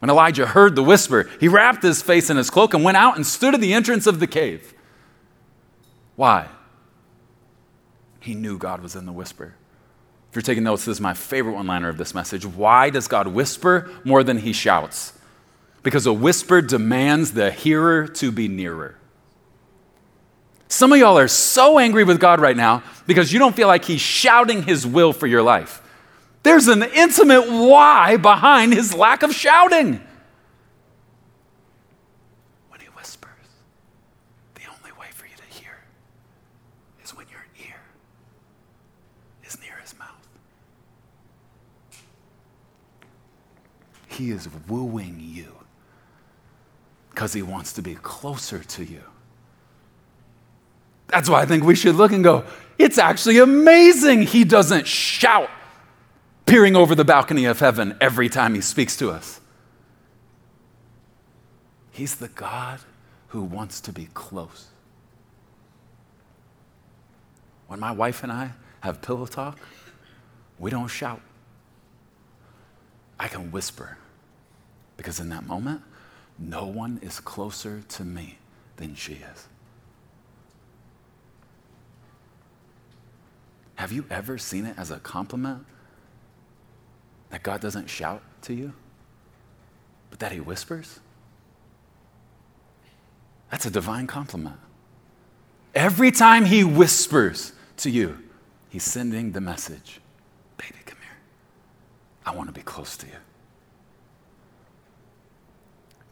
When 0.00 0.10
Elijah 0.10 0.46
heard 0.46 0.74
the 0.74 0.82
whisper, 0.82 1.30
he 1.38 1.46
wrapped 1.46 1.82
his 1.82 2.02
face 2.02 2.30
in 2.30 2.36
his 2.36 2.50
cloak 2.50 2.74
and 2.74 2.82
went 2.82 2.96
out 2.96 3.16
and 3.16 3.26
stood 3.26 3.54
at 3.54 3.60
the 3.60 3.74
entrance 3.74 4.06
of 4.06 4.18
the 4.18 4.26
cave. 4.26 4.74
Why? 6.16 6.48
He 8.20 8.34
knew 8.34 8.58
God 8.58 8.82
was 8.82 8.94
in 8.94 9.06
the 9.06 9.12
whisper. 9.12 9.54
If 10.30 10.36
you're 10.36 10.42
taking 10.42 10.64
notes, 10.64 10.84
this 10.84 10.96
is 10.96 11.00
my 11.00 11.14
favorite 11.14 11.54
one 11.54 11.66
liner 11.66 11.88
of 11.88 11.98
this 11.98 12.14
message. 12.14 12.46
Why 12.46 12.90
does 12.90 13.08
God 13.08 13.28
whisper 13.28 13.90
more 14.04 14.22
than 14.22 14.38
he 14.38 14.52
shouts? 14.52 15.12
Because 15.82 16.06
a 16.06 16.12
whisper 16.12 16.62
demands 16.62 17.32
the 17.32 17.50
hearer 17.50 18.06
to 18.06 18.30
be 18.30 18.48
nearer. 18.48 18.96
Some 20.72 20.90
of 20.90 20.98
y'all 20.98 21.18
are 21.18 21.28
so 21.28 21.78
angry 21.78 22.02
with 22.02 22.18
God 22.18 22.40
right 22.40 22.56
now 22.56 22.82
because 23.06 23.30
you 23.30 23.38
don't 23.38 23.54
feel 23.54 23.68
like 23.68 23.84
He's 23.84 24.00
shouting 24.00 24.62
His 24.62 24.86
will 24.86 25.12
for 25.12 25.26
your 25.26 25.42
life. 25.42 25.82
There's 26.44 26.66
an 26.66 26.82
intimate 26.82 27.42
why 27.46 28.16
behind 28.16 28.72
His 28.72 28.94
lack 28.94 29.22
of 29.22 29.34
shouting. 29.34 30.00
When 32.70 32.80
He 32.80 32.86
whispers, 32.86 33.28
the 34.54 34.62
only 34.66 34.98
way 34.98 35.08
for 35.10 35.26
you 35.26 35.36
to 35.36 35.58
hear 35.60 35.74
is 37.04 37.14
when 37.14 37.26
your 37.28 37.44
ear 37.58 37.76
is 39.44 39.60
near 39.60 39.76
His 39.82 39.94
mouth. 39.98 40.26
He 44.22 44.30
is 44.30 44.48
wooing 44.68 45.18
you 45.20 45.52
because 47.10 47.32
He 47.32 47.42
wants 47.42 47.72
to 47.72 47.82
be 47.82 47.96
closer 47.96 48.60
to 48.60 48.84
you. 48.84 49.02
That's 51.08 51.28
why 51.28 51.42
I 51.42 51.46
think 51.46 51.64
we 51.64 51.74
should 51.74 51.96
look 51.96 52.12
and 52.12 52.22
go, 52.22 52.44
it's 52.78 52.98
actually 52.98 53.38
amazing 53.38 54.22
he 54.22 54.44
doesn't 54.44 54.86
shout 54.86 55.50
peering 56.46 56.76
over 56.76 56.94
the 56.94 57.04
balcony 57.04 57.46
of 57.46 57.58
heaven 57.58 57.96
every 58.00 58.28
time 58.28 58.54
he 58.54 58.60
speaks 58.60 58.96
to 58.98 59.10
us. 59.10 59.40
He's 61.90 62.14
the 62.14 62.28
God 62.28 62.78
who 63.28 63.42
wants 63.42 63.80
to 63.80 63.92
be 63.92 64.06
close. 64.14 64.68
When 67.66 67.80
my 67.80 67.90
wife 67.90 68.22
and 68.22 68.30
I 68.30 68.52
have 68.82 69.02
pillow 69.02 69.26
talk, 69.26 69.58
we 70.60 70.70
don't 70.70 70.86
shout. 70.86 71.20
I 73.18 73.26
can 73.26 73.50
whisper 73.50 73.98
because 75.02 75.18
in 75.18 75.30
that 75.30 75.44
moment, 75.44 75.82
no 76.38 76.64
one 76.64 77.00
is 77.02 77.18
closer 77.18 77.82
to 77.88 78.04
me 78.04 78.38
than 78.76 78.94
she 78.94 79.14
is. 79.14 79.48
Have 83.74 83.90
you 83.90 84.06
ever 84.10 84.38
seen 84.38 84.64
it 84.64 84.78
as 84.78 84.92
a 84.92 85.00
compliment 85.00 85.66
that 87.30 87.42
God 87.42 87.60
doesn't 87.60 87.90
shout 87.90 88.22
to 88.42 88.54
you, 88.54 88.74
but 90.08 90.20
that 90.20 90.30
He 90.30 90.38
whispers? 90.38 91.00
That's 93.50 93.66
a 93.66 93.72
divine 93.72 94.06
compliment. 94.06 94.60
Every 95.74 96.12
time 96.12 96.44
He 96.44 96.62
whispers 96.62 97.54
to 97.78 97.90
you, 97.90 98.18
He's 98.68 98.84
sending 98.84 99.32
the 99.32 99.40
message 99.40 100.00
Baby, 100.58 100.76
come 100.86 100.98
here. 101.00 101.16
I 102.24 102.36
want 102.36 102.48
to 102.48 102.54
be 102.54 102.62
close 102.62 102.96
to 102.98 103.06
you. 103.08 103.16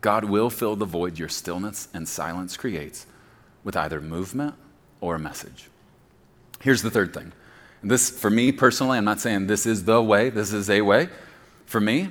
God 0.00 0.24
will 0.24 0.50
fill 0.50 0.76
the 0.76 0.84
void 0.84 1.18
your 1.18 1.28
stillness 1.28 1.88
and 1.92 2.08
silence 2.08 2.56
creates 2.56 3.06
with 3.64 3.76
either 3.76 4.00
movement 4.00 4.54
or 5.00 5.16
a 5.16 5.18
message. 5.18 5.68
Here's 6.60 6.82
the 6.82 6.90
third 6.90 7.12
thing 7.12 7.32
this, 7.82 8.10
for 8.10 8.30
me 8.30 8.52
personally, 8.52 8.98
I'm 8.98 9.04
not 9.04 9.20
saying 9.20 9.46
this 9.46 9.66
is 9.66 9.84
the 9.84 10.02
way, 10.02 10.30
this 10.30 10.52
is 10.52 10.68
a 10.68 10.82
way. 10.82 11.08
For 11.64 11.80
me, 11.80 12.10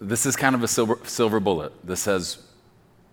this 0.00 0.26
is 0.26 0.36
kind 0.36 0.54
of 0.54 0.62
a 0.62 0.68
silver, 0.68 0.98
silver 1.04 1.38
bullet. 1.38 1.72
This 1.86 2.06
has, 2.06 2.38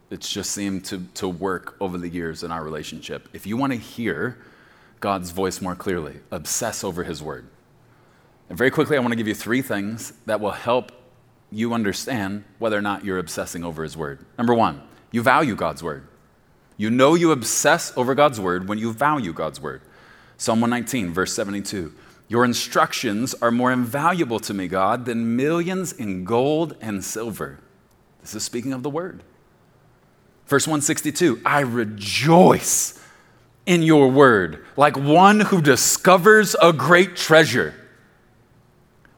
it's 0.10 0.32
just 0.32 0.52
seemed 0.52 0.86
to, 0.86 1.04
to 1.16 1.28
work 1.28 1.76
over 1.80 1.98
the 1.98 2.10
years 2.10 2.44
in 2.44 2.52
our 2.52 2.64
relationship. 2.64 3.28
If 3.34 3.46
you 3.46 3.58
want 3.58 3.74
to 3.74 3.80
hear 3.80 4.40
God's 5.00 5.32
voice 5.32 5.62
more 5.62 5.76
clearly, 5.76 6.16
obsess 6.32 6.84
over 6.84 7.04
His 7.04 7.22
word. 7.22 7.48
And 8.50 8.58
very 8.58 8.72
quickly, 8.72 8.96
I 8.96 9.00
want 9.00 9.12
to 9.12 9.18
give 9.18 9.28
you 9.28 9.36
three 9.36 9.62
things 9.62 10.14
that 10.26 10.40
will 10.40 10.52
help 10.52 10.92
you 11.52 11.74
understand 11.74 12.44
whether 12.60 12.78
or 12.78 12.82
not 12.82 13.06
you're 13.06 13.20
obsessing 13.20 13.64
over 13.64 13.84
His 13.84 13.96
word. 13.96 14.26
Number 14.38 14.54
one, 14.54 14.82
you 15.12 15.22
value 15.22 15.56
God's 15.56 15.82
word. 15.82 16.08
You 16.76 16.90
know 16.90 17.16
you 17.16 17.32
obsess 17.32 17.92
over 17.98 18.14
God's 18.14 18.40
word 18.40 18.68
when 18.68 18.78
you 18.78 18.94
value 18.94 19.34
God's 19.34 19.60
word. 19.60 19.82
Psalm 20.38 20.62
119, 20.62 21.12
verse 21.12 21.34
72. 21.34 21.94
Your 22.28 22.44
instructions 22.44 23.34
are 23.36 23.52
more 23.52 23.72
invaluable 23.72 24.40
to 24.42 24.54
me, 24.54 24.68
God, 24.68 25.06
than 25.06 25.36
millions 25.36 25.94
in 25.94 26.26
gold 26.26 26.76
and 26.82 27.04
silver. 27.04 27.60
This 28.22 28.36
is 28.36 28.44
speaking 28.44 28.74
of 28.74 28.84
the 28.84 28.90
word. 28.90 29.24
Verse 30.46 30.68
162 30.68 31.42
I 31.46 31.62
rejoice 31.62 33.00
in 33.66 33.84
your 33.84 34.10
word 34.10 34.66
like 34.76 34.98
one 34.98 35.40
who 35.40 35.62
discovers 35.62 36.56
a 36.62 36.74
great 36.74 37.16
treasure. 37.16 37.74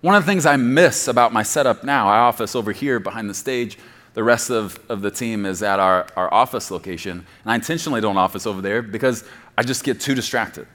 One 0.01 0.15
of 0.15 0.25
the 0.25 0.31
things 0.31 0.45
I 0.45 0.55
miss 0.55 1.07
about 1.07 1.33
my 1.33 1.43
setup 1.43 1.83
now, 1.83 2.07
our 2.07 2.21
office 2.21 2.55
over 2.55 2.71
here 2.71 2.99
behind 2.99 3.29
the 3.29 3.33
stage, 3.33 3.77
the 4.13 4.23
rest 4.23 4.49
of, 4.49 4.79
of 4.89 5.01
the 5.01 5.11
team 5.11 5.45
is 5.45 5.61
at 5.61 5.79
our, 5.79 6.07
our 6.15 6.33
office 6.33 6.71
location. 6.71 7.25
And 7.43 7.51
I 7.51 7.55
intentionally 7.55 8.01
don't 8.01 8.17
office 8.17 8.45
over 8.45 8.61
there 8.61 8.81
because 8.81 9.23
I 9.57 9.63
just 9.63 9.83
get 9.83 9.99
too 9.99 10.15
distracted 10.15 10.67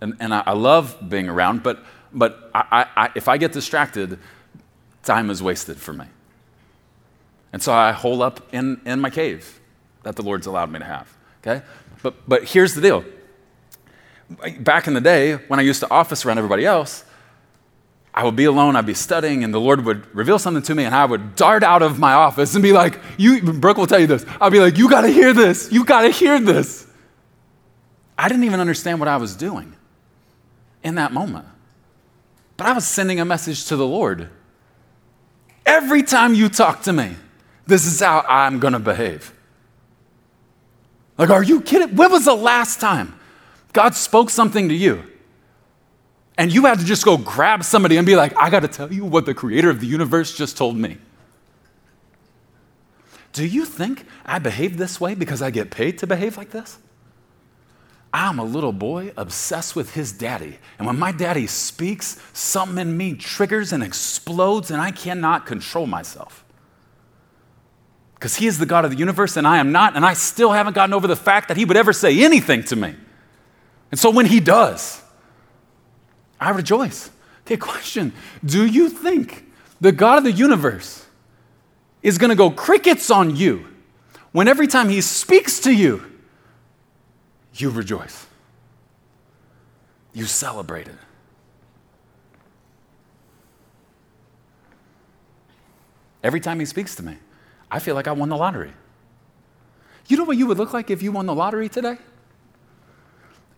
and, 0.00 0.16
and 0.20 0.34
I, 0.34 0.42
I, 0.46 0.52
love 0.52 0.96
being 1.08 1.28
around, 1.28 1.62
but, 1.62 1.84
but 2.12 2.50
I, 2.54 2.86
I, 2.96 3.10
if 3.14 3.28
I 3.28 3.36
get 3.36 3.52
distracted, 3.52 4.18
time 5.02 5.30
is 5.30 5.42
wasted 5.42 5.76
for 5.78 5.92
me. 5.92 6.06
And 7.52 7.62
so 7.62 7.72
I 7.72 7.92
hole 7.92 8.22
up 8.22 8.52
in, 8.52 8.80
in 8.84 9.00
my 9.00 9.10
cave 9.10 9.60
that 10.02 10.16
the 10.16 10.22
Lord's 10.22 10.46
allowed 10.46 10.70
me 10.70 10.78
to 10.78 10.84
have. 10.84 11.14
Okay? 11.42 11.64
But, 12.02 12.28
but 12.28 12.44
here's 12.44 12.74
the 12.74 12.80
deal. 12.80 13.04
Back 14.60 14.86
in 14.86 14.94
the 14.94 15.00
day, 15.00 15.34
when 15.34 15.58
I 15.58 15.62
used 15.62 15.80
to 15.80 15.90
office 15.90 16.24
around 16.24 16.38
everybody 16.38 16.64
else, 16.64 17.04
I 18.12 18.24
would 18.24 18.36
be 18.36 18.44
alone, 18.44 18.74
I'd 18.74 18.86
be 18.86 18.94
studying, 18.94 19.44
and 19.44 19.54
the 19.54 19.60
Lord 19.60 19.84
would 19.84 20.12
reveal 20.14 20.38
something 20.38 20.62
to 20.64 20.74
me, 20.74 20.84
and 20.84 20.94
I 20.94 21.04
would 21.04 21.36
dart 21.36 21.62
out 21.62 21.82
of 21.82 21.98
my 21.98 22.12
office 22.12 22.54
and 22.54 22.62
be 22.62 22.72
like, 22.72 22.98
you, 23.16 23.40
Brooke 23.40 23.76
will 23.76 23.86
tell 23.86 24.00
you 24.00 24.08
this. 24.08 24.26
I'd 24.40 24.52
be 24.52 24.58
like, 24.58 24.76
you 24.78 24.90
gotta 24.90 25.08
hear 25.08 25.32
this, 25.32 25.70
you 25.70 25.84
gotta 25.84 26.10
hear 26.10 26.40
this. 26.40 26.86
I 28.18 28.28
didn't 28.28 28.44
even 28.44 28.60
understand 28.60 28.98
what 28.98 29.08
I 29.08 29.16
was 29.16 29.36
doing 29.36 29.74
in 30.82 30.96
that 30.96 31.12
moment. 31.12 31.46
But 32.56 32.66
I 32.66 32.72
was 32.72 32.86
sending 32.86 33.20
a 33.20 33.24
message 33.24 33.66
to 33.66 33.76
the 33.76 33.86
Lord. 33.86 34.28
Every 35.64 36.02
time 36.02 36.34
you 36.34 36.48
talk 36.48 36.82
to 36.82 36.92
me, 36.92 37.14
this 37.66 37.86
is 37.86 38.00
how 38.00 38.24
I'm 38.28 38.60
to 38.60 38.78
behave. 38.78 39.32
Like, 41.16 41.30
are 41.30 41.42
you 41.42 41.60
kidding? 41.60 41.96
When 41.96 42.10
was 42.10 42.24
the 42.24 42.34
last 42.34 42.80
time 42.80 43.14
God 43.72 43.94
spoke 43.94 44.30
something 44.30 44.68
to 44.68 44.74
you? 44.74 45.04
And 46.38 46.52
you 46.52 46.64
had 46.64 46.78
to 46.78 46.84
just 46.84 47.04
go 47.04 47.16
grab 47.16 47.64
somebody 47.64 47.96
and 47.96 48.06
be 48.06 48.16
like, 48.16 48.34
I 48.36 48.50
got 48.50 48.60
to 48.60 48.68
tell 48.68 48.92
you 48.92 49.04
what 49.04 49.26
the 49.26 49.34
creator 49.34 49.68
of 49.68 49.80
the 49.80 49.86
universe 49.86 50.36
just 50.36 50.56
told 50.56 50.76
me. 50.76 50.98
Do 53.32 53.46
you 53.46 53.64
think 53.64 54.06
I 54.24 54.38
behave 54.38 54.76
this 54.76 55.00
way 55.00 55.14
because 55.14 55.42
I 55.42 55.50
get 55.50 55.70
paid 55.70 55.98
to 55.98 56.06
behave 56.06 56.36
like 56.36 56.50
this? 56.50 56.78
I'm 58.12 58.40
a 58.40 58.44
little 58.44 58.72
boy 58.72 59.12
obsessed 59.16 59.76
with 59.76 59.94
his 59.94 60.10
daddy. 60.10 60.58
And 60.78 60.86
when 60.86 60.98
my 60.98 61.12
daddy 61.12 61.46
speaks, 61.46 62.20
something 62.32 62.78
in 62.78 62.96
me 62.96 63.14
triggers 63.14 63.72
and 63.72 63.84
explodes, 63.84 64.70
and 64.70 64.80
I 64.80 64.90
cannot 64.90 65.46
control 65.46 65.86
myself. 65.86 66.44
Because 68.14 68.36
he 68.36 68.46
is 68.46 68.58
the 68.58 68.66
God 68.66 68.84
of 68.84 68.90
the 68.90 68.96
universe, 68.96 69.36
and 69.36 69.46
I 69.46 69.58
am 69.58 69.70
not, 69.70 69.94
and 69.94 70.04
I 70.04 70.14
still 70.14 70.50
haven't 70.50 70.74
gotten 70.74 70.92
over 70.92 71.06
the 71.06 71.16
fact 71.16 71.48
that 71.48 71.56
he 71.56 71.64
would 71.64 71.76
ever 71.76 71.92
say 71.92 72.22
anything 72.24 72.64
to 72.64 72.76
me. 72.76 72.96
And 73.92 74.00
so 74.00 74.10
when 74.10 74.26
he 74.26 74.40
does, 74.40 74.99
I 76.40 76.50
rejoice. 76.50 77.10
Okay, 77.42 77.56
question 77.56 78.12
Do 78.44 78.64
you 78.64 78.88
think 78.88 79.44
the 79.80 79.92
God 79.92 80.18
of 80.18 80.24
the 80.24 80.32
universe 80.32 81.06
is 82.02 82.16
going 82.18 82.30
to 82.30 82.36
go 82.36 82.50
crickets 82.50 83.10
on 83.10 83.36
you 83.36 83.66
when 84.32 84.48
every 84.48 84.66
time 84.66 84.88
he 84.88 85.00
speaks 85.00 85.60
to 85.60 85.72
you, 85.72 86.04
you 87.54 87.70
rejoice. 87.70 88.26
You 90.12 90.24
celebrate 90.24 90.88
it. 90.88 90.94
Every 96.22 96.40
time 96.40 96.60
he 96.60 96.66
speaks 96.66 96.94
to 96.96 97.02
me, 97.02 97.16
I 97.70 97.78
feel 97.78 97.94
like 97.94 98.06
I 98.06 98.12
won 98.12 98.28
the 98.28 98.36
lottery. 98.36 98.72
You 100.06 100.16
know 100.16 100.24
what 100.24 100.36
you 100.36 100.46
would 100.46 100.58
look 100.58 100.72
like 100.72 100.90
if 100.90 101.02
you 101.02 101.12
won 101.12 101.26
the 101.26 101.34
lottery 101.34 101.68
today? 101.68 101.96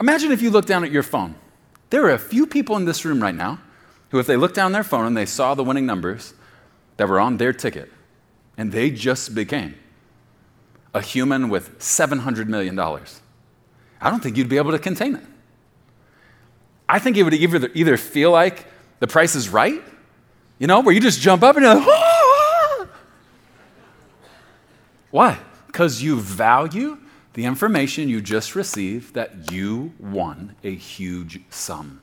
Imagine 0.00 0.32
if 0.32 0.42
you 0.42 0.50
look 0.50 0.66
down 0.66 0.84
at 0.84 0.90
your 0.90 1.02
phone. 1.02 1.34
There 1.92 2.06
are 2.06 2.14
a 2.14 2.18
few 2.18 2.46
people 2.46 2.78
in 2.78 2.86
this 2.86 3.04
room 3.04 3.22
right 3.22 3.34
now 3.34 3.58
who, 4.08 4.18
if 4.18 4.26
they 4.26 4.38
looked 4.38 4.54
down 4.54 4.72
their 4.72 4.82
phone 4.82 5.04
and 5.04 5.14
they 5.14 5.26
saw 5.26 5.54
the 5.54 5.62
winning 5.62 5.84
numbers 5.84 6.32
that 6.96 7.06
were 7.06 7.20
on 7.20 7.36
their 7.36 7.52
ticket, 7.52 7.92
and 8.56 8.72
they 8.72 8.90
just 8.90 9.34
became 9.34 9.74
a 10.94 11.02
human 11.02 11.50
with 11.50 11.78
$700 11.80 12.46
million. 12.46 12.78
I 12.78 14.08
don't 14.08 14.22
think 14.22 14.38
you'd 14.38 14.48
be 14.48 14.56
able 14.56 14.70
to 14.70 14.78
contain 14.78 15.16
it. 15.16 15.24
I 16.88 16.98
think 16.98 17.18
it 17.18 17.24
would 17.24 17.34
either, 17.34 17.70
either 17.74 17.98
feel 17.98 18.30
like 18.30 18.64
the 19.00 19.06
price 19.06 19.34
is 19.34 19.50
right, 19.50 19.82
you 20.58 20.66
know, 20.66 20.80
where 20.80 20.94
you 20.94 21.00
just 21.00 21.20
jump 21.20 21.42
up 21.42 21.56
and 21.56 21.66
you're 21.66 21.74
like, 21.74 21.86
ah! 21.86 22.88
why? 25.10 25.38
Because 25.66 26.02
you 26.02 26.18
value 26.18 26.96
the 27.34 27.44
information 27.44 28.08
you 28.08 28.20
just 28.20 28.54
received 28.54 29.14
that 29.14 29.50
you 29.50 29.92
won 29.98 30.56
a 30.62 30.74
huge 30.74 31.40
sum. 31.50 32.02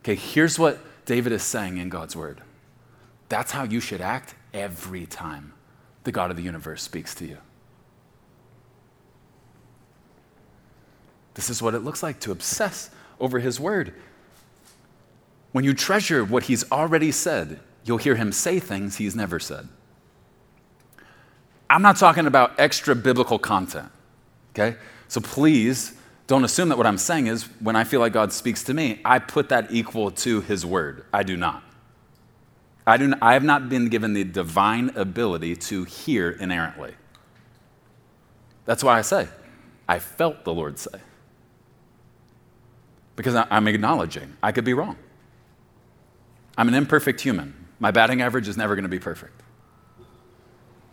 Okay, 0.00 0.14
here's 0.14 0.58
what 0.58 0.78
David 1.04 1.32
is 1.32 1.42
saying 1.42 1.78
in 1.78 1.88
God's 1.88 2.14
word. 2.14 2.40
That's 3.28 3.52
how 3.52 3.64
you 3.64 3.80
should 3.80 4.00
act 4.00 4.34
every 4.52 5.06
time 5.06 5.54
the 6.04 6.12
God 6.12 6.30
of 6.30 6.36
the 6.36 6.42
universe 6.42 6.82
speaks 6.82 7.14
to 7.16 7.26
you. 7.26 7.38
This 11.34 11.48
is 11.48 11.62
what 11.62 11.74
it 11.74 11.80
looks 11.80 12.02
like 12.02 12.20
to 12.20 12.32
obsess 12.32 12.90
over 13.18 13.38
His 13.38 13.58
Word. 13.58 13.94
When 15.52 15.64
you 15.64 15.74
treasure 15.74 16.24
what 16.24 16.44
He's 16.44 16.70
already 16.70 17.12
said, 17.12 17.60
you'll 17.84 17.98
hear 17.98 18.16
Him 18.16 18.32
say 18.32 18.60
things 18.60 18.96
He's 18.96 19.16
never 19.16 19.38
said. 19.38 19.68
I'm 21.70 21.82
not 21.82 21.96
talking 21.96 22.26
about 22.26 22.58
extra 22.58 22.94
biblical 22.94 23.38
content, 23.38 23.90
okay? 24.52 24.76
So 25.08 25.20
please 25.20 25.94
don't 26.26 26.44
assume 26.44 26.68
that 26.70 26.78
what 26.78 26.86
I'm 26.86 26.98
saying 26.98 27.26
is 27.26 27.44
when 27.60 27.76
I 27.76 27.84
feel 27.84 28.00
like 28.00 28.12
God 28.12 28.32
speaks 28.32 28.62
to 28.64 28.74
me, 28.74 29.00
I 29.04 29.18
put 29.18 29.48
that 29.50 29.70
equal 29.70 30.10
to 30.10 30.40
His 30.40 30.64
Word. 30.64 31.04
I 31.12 31.22
do 31.22 31.36
not. 31.36 31.62
I, 32.86 32.96
do 32.96 33.08
not, 33.08 33.18
I 33.22 33.34
have 33.34 33.44
not 33.44 33.68
been 33.68 33.88
given 33.88 34.12
the 34.12 34.24
divine 34.24 34.90
ability 34.96 35.56
to 35.56 35.84
hear 35.84 36.30
inerrantly. 36.30 36.94
That's 38.64 38.82
why 38.82 38.98
I 38.98 39.02
say, 39.02 39.28
I 39.88 39.98
felt 39.98 40.44
the 40.44 40.54
Lord 40.54 40.78
say. 40.78 41.00
Because 43.14 43.34
I'm 43.34 43.68
acknowledging 43.68 44.36
I 44.42 44.52
could 44.52 44.64
be 44.64 44.72
wrong. 44.72 44.96
I'm 46.56 46.68
an 46.68 46.74
imperfect 46.74 47.20
human. 47.20 47.54
My 47.78 47.90
batting 47.90 48.22
average 48.22 48.48
is 48.48 48.56
never 48.56 48.74
going 48.74 48.84
to 48.84 48.88
be 48.88 48.98
perfect. 48.98 49.42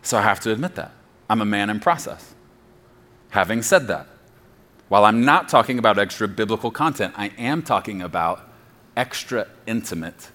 So 0.02 0.18
I 0.18 0.22
have 0.22 0.40
to 0.40 0.52
admit 0.52 0.74
that. 0.76 0.92
I'm 1.28 1.40
a 1.40 1.44
man 1.44 1.70
in 1.70 1.80
process. 1.80 2.34
Having 3.30 3.62
said 3.62 3.86
that, 3.88 4.06
while 4.88 5.04
I'm 5.04 5.24
not 5.24 5.48
talking 5.48 5.78
about 5.78 5.98
extra 5.98 6.26
biblical 6.26 6.70
content, 6.70 7.14
I 7.16 7.28
am 7.38 7.62
talking 7.62 8.02
about 8.02 8.48
extra 8.96 9.46
intimate 9.66 10.30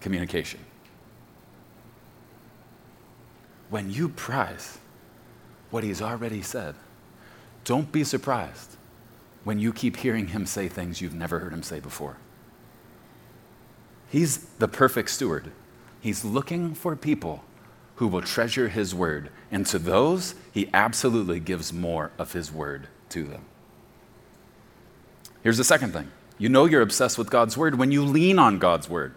communication. 0.00 0.60
When 3.68 3.90
you 3.90 4.08
prize 4.08 4.78
what 5.70 5.82
he's 5.82 6.00
already 6.00 6.40
said, 6.40 6.76
don't 7.64 7.90
be 7.90 8.04
surprised 8.04 8.76
when 9.42 9.58
you 9.58 9.72
keep 9.72 9.96
hearing 9.96 10.28
him 10.28 10.46
say 10.46 10.68
things 10.68 11.00
you've 11.00 11.14
never 11.14 11.40
heard 11.40 11.52
him 11.52 11.62
say 11.64 11.80
before. 11.80 12.16
He's 14.08 14.38
the 14.58 14.68
perfect 14.68 15.10
steward. 15.10 15.50
He's 16.00 16.24
looking 16.24 16.74
for 16.74 16.94
people 16.94 17.42
who 17.96 18.08
will 18.08 18.22
treasure 18.22 18.68
his 18.68 18.94
word, 18.94 19.30
and 19.50 19.66
to 19.66 19.78
those, 19.78 20.34
he 20.52 20.68
absolutely 20.74 21.40
gives 21.40 21.72
more 21.72 22.10
of 22.18 22.32
his 22.32 22.50
word 22.50 22.88
to 23.10 23.24
them. 23.24 23.44
Here's 25.42 25.58
the 25.58 25.64
second 25.64 25.92
thing 25.92 26.10
you 26.38 26.48
know 26.48 26.64
you're 26.64 26.82
obsessed 26.82 27.18
with 27.18 27.30
God's 27.30 27.56
word 27.56 27.78
when 27.78 27.92
you 27.92 28.04
lean 28.04 28.38
on 28.38 28.58
God's 28.58 28.88
word. 28.88 29.14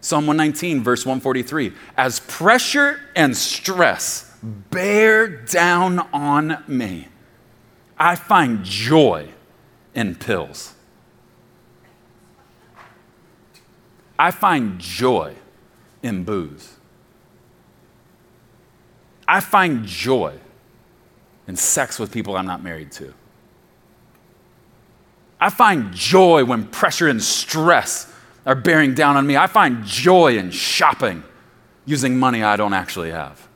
Psalm 0.00 0.26
119, 0.26 0.82
verse 0.82 1.06
143 1.06 1.72
As 1.96 2.20
pressure 2.20 3.00
and 3.14 3.36
stress 3.36 4.36
bear 4.42 5.28
down 5.28 6.00
on 6.12 6.64
me, 6.66 7.06
I 7.96 8.16
find 8.16 8.64
joy 8.64 9.28
in 9.94 10.16
pills. 10.16 10.74
I 14.18 14.32
find 14.32 14.78
joy 14.78 15.34
in 16.02 16.24
booze. 16.24 16.74
I 19.32 19.40
find 19.40 19.86
joy 19.86 20.34
in 21.48 21.56
sex 21.56 21.98
with 21.98 22.12
people 22.12 22.36
I'm 22.36 22.44
not 22.44 22.62
married 22.62 22.92
to. 22.92 23.14
I 25.40 25.48
find 25.48 25.94
joy 25.94 26.44
when 26.44 26.66
pressure 26.66 27.08
and 27.08 27.22
stress 27.22 28.12
are 28.44 28.54
bearing 28.54 28.92
down 28.92 29.16
on 29.16 29.26
me. 29.26 29.38
I 29.38 29.46
find 29.46 29.86
joy 29.86 30.36
in 30.36 30.50
shopping 30.50 31.24
using 31.86 32.18
money 32.18 32.42
I 32.42 32.56
don't 32.56 32.74
actually 32.74 33.10
have. 33.10 33.48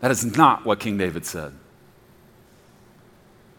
That 0.00 0.10
is 0.10 0.36
not 0.36 0.64
what 0.64 0.80
King 0.80 0.98
David 0.98 1.24
said. 1.24 1.52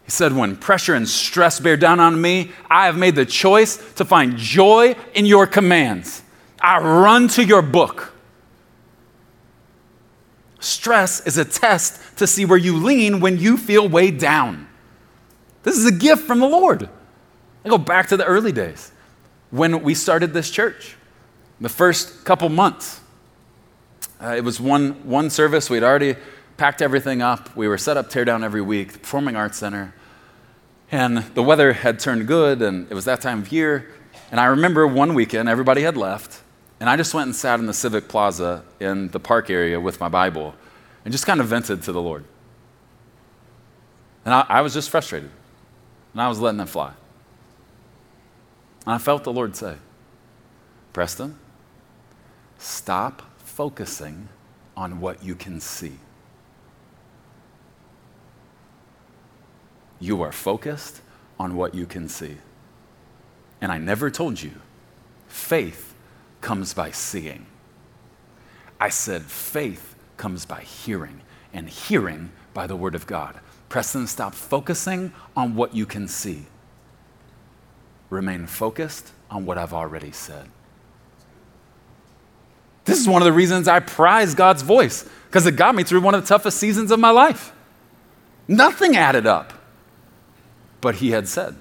He 0.04 0.12
said, 0.12 0.34
When 0.34 0.58
pressure 0.58 0.94
and 0.94 1.08
stress 1.08 1.62
bear 1.62 1.78
down 1.78 2.02
on 2.02 2.20
me, 2.20 2.52
I 2.70 2.88
have 2.88 2.98
made 2.98 3.16
the 3.16 3.26
choice 3.26 3.78
to 3.94 4.04
find 4.04 4.36
joy 4.36 4.98
in 5.14 5.26
your 5.26 5.48
commands. 5.48 6.22
I 6.60 6.80
run 6.80 7.30
to 7.30 7.46
your 7.46 7.62
book. 7.62 8.12
Stress 10.60 11.26
is 11.26 11.38
a 11.38 11.46
test 11.46 12.18
to 12.18 12.28
see 12.28 12.46
where 12.46 12.58
you 12.58 12.78
lean 12.78 13.20
when 13.20 13.38
you 13.38 13.58
feel 13.58 13.88
weighed 13.88 14.18
down. 14.18 14.68
This 15.64 15.78
is 15.78 15.86
a 15.86 15.92
gift 15.92 16.24
from 16.24 16.40
the 16.40 16.48
Lord. 16.48 16.90
I 17.64 17.70
go 17.70 17.78
back 17.78 18.08
to 18.10 18.18
the 18.18 18.26
early 18.26 18.52
days 18.52 18.92
when 19.52 19.84
we 19.84 19.94
started 19.94 20.34
this 20.34 20.50
church. 20.50 20.96
The 21.60 21.70
first 21.70 22.24
couple 22.24 22.50
months, 22.50 23.02
uh, 24.22 24.36
it 24.38 24.44
was 24.44 24.60
one, 24.60 24.92
one 25.08 25.30
service. 25.30 25.70
We'd 25.70 25.84
already 25.84 26.16
packed 26.56 26.82
everything 26.82 27.22
up. 27.22 27.56
We 27.56 27.68
were 27.68 27.78
set 27.78 27.98
up 27.98 28.10
tear 28.10 28.26
down 28.26 28.44
every 28.44 28.62
week, 28.62 28.94
the 28.94 29.00
Performing 29.00 29.36
Arts 29.36 29.58
Center. 29.58 29.94
And 30.92 31.18
the 31.36 31.44
weather 31.44 31.74
had 31.74 32.00
turned 32.00 32.28
good, 32.28 32.62
and 32.62 32.90
it 32.90 32.94
was 32.94 33.06
that 33.06 33.22
time 33.22 33.40
of 33.40 33.52
year. 33.52 33.92
And 34.32 34.40
I 34.40 34.46
remember 34.46 34.88
one 34.88 35.14
weekend, 35.14 35.50
everybody 35.50 35.82
had 35.82 35.98
left, 35.98 36.42
and 36.80 36.90
I 36.90 36.96
just 36.96 37.14
went 37.14 37.28
and 37.28 37.36
sat 37.36 37.60
in 37.60 37.66
the 37.66 37.74
Civic 37.74 38.08
Plaza 38.08 38.64
in 38.80 39.10
the 39.10 39.20
park 39.20 39.50
area 39.50 39.80
with 39.80 40.00
my 40.00 40.10
Bible 40.10 40.54
and 41.04 41.12
just 41.12 41.26
kind 41.26 41.40
of 41.40 41.48
vented 41.48 41.82
to 41.84 41.92
the 41.92 42.02
Lord. 42.02 42.26
And 44.26 44.34
I, 44.34 44.46
I 44.50 44.62
was 44.62 44.74
just 44.74 44.90
frustrated, 44.90 45.32
and 46.14 46.22
I 46.22 46.28
was 46.28 46.40
letting 46.40 46.60
it 46.60 46.68
fly. 46.68 46.92
And 48.86 48.94
I 48.94 48.98
felt 48.98 49.24
the 49.24 49.32
Lord 49.32 49.56
say, 49.56 49.76
Preston, 50.94 51.38
stop 52.58 53.22
focusing 53.38 54.28
on 54.76 55.00
what 55.00 55.24
you 55.24 55.34
can 55.34 55.60
see. 55.60 55.94
You 60.00 60.22
are 60.22 60.32
focused 60.32 61.02
on 61.40 61.56
what 61.56 61.74
you 61.74 61.86
can 61.86 62.08
see. 62.08 62.38
And 63.62 63.72
I 63.72 63.78
never 63.78 64.12
told 64.12 64.42
you, 64.42 64.52
faith 65.28 65.87
comes 66.48 66.74
by 66.74 66.92
seeing. 66.92 67.46
I 68.80 68.88
said, 68.88 69.24
faith 69.24 69.96
comes 70.16 70.46
by 70.46 70.62
hearing, 70.62 71.20
and 71.52 71.68
hearing 71.68 72.32
by 72.54 72.68
the 72.68 72.76
Word 72.78 72.96
of 72.96 73.06
God. 73.06 73.38
Preston, 73.68 74.08
stop 74.08 74.34
focusing 74.34 75.12
on 75.36 75.56
what 75.56 75.76
you 75.76 75.86
can 75.86 76.08
see 76.08 76.46
remain 78.10 78.48
focused 78.48 79.12
on 79.30 79.46
what 79.46 79.58
I've 79.58 79.74
already 79.74 80.14
said. 80.14 80.50
This 82.86 82.98
is 82.98 83.10
one 83.10 83.22
of 83.22 83.26
the 83.26 83.34
reasons 83.34 83.68
I 83.68 83.82
prize 83.82 84.34
God's 84.34 84.62
voice, 84.62 85.04
because 85.26 85.46
it 85.46 85.58
got 85.58 85.76
me 85.76 85.84
through 85.84 86.00
one 86.00 86.16
of 86.16 86.22
the 86.22 86.28
toughest 86.28 86.58
seasons 86.58 86.92
of 86.92 87.00
my 87.02 87.10
life. 87.10 87.52
Nothing 88.48 88.96
added 88.96 89.28
up, 89.28 89.52
but 90.80 90.96
He 90.96 91.12
had 91.12 91.28
said. 91.28 91.58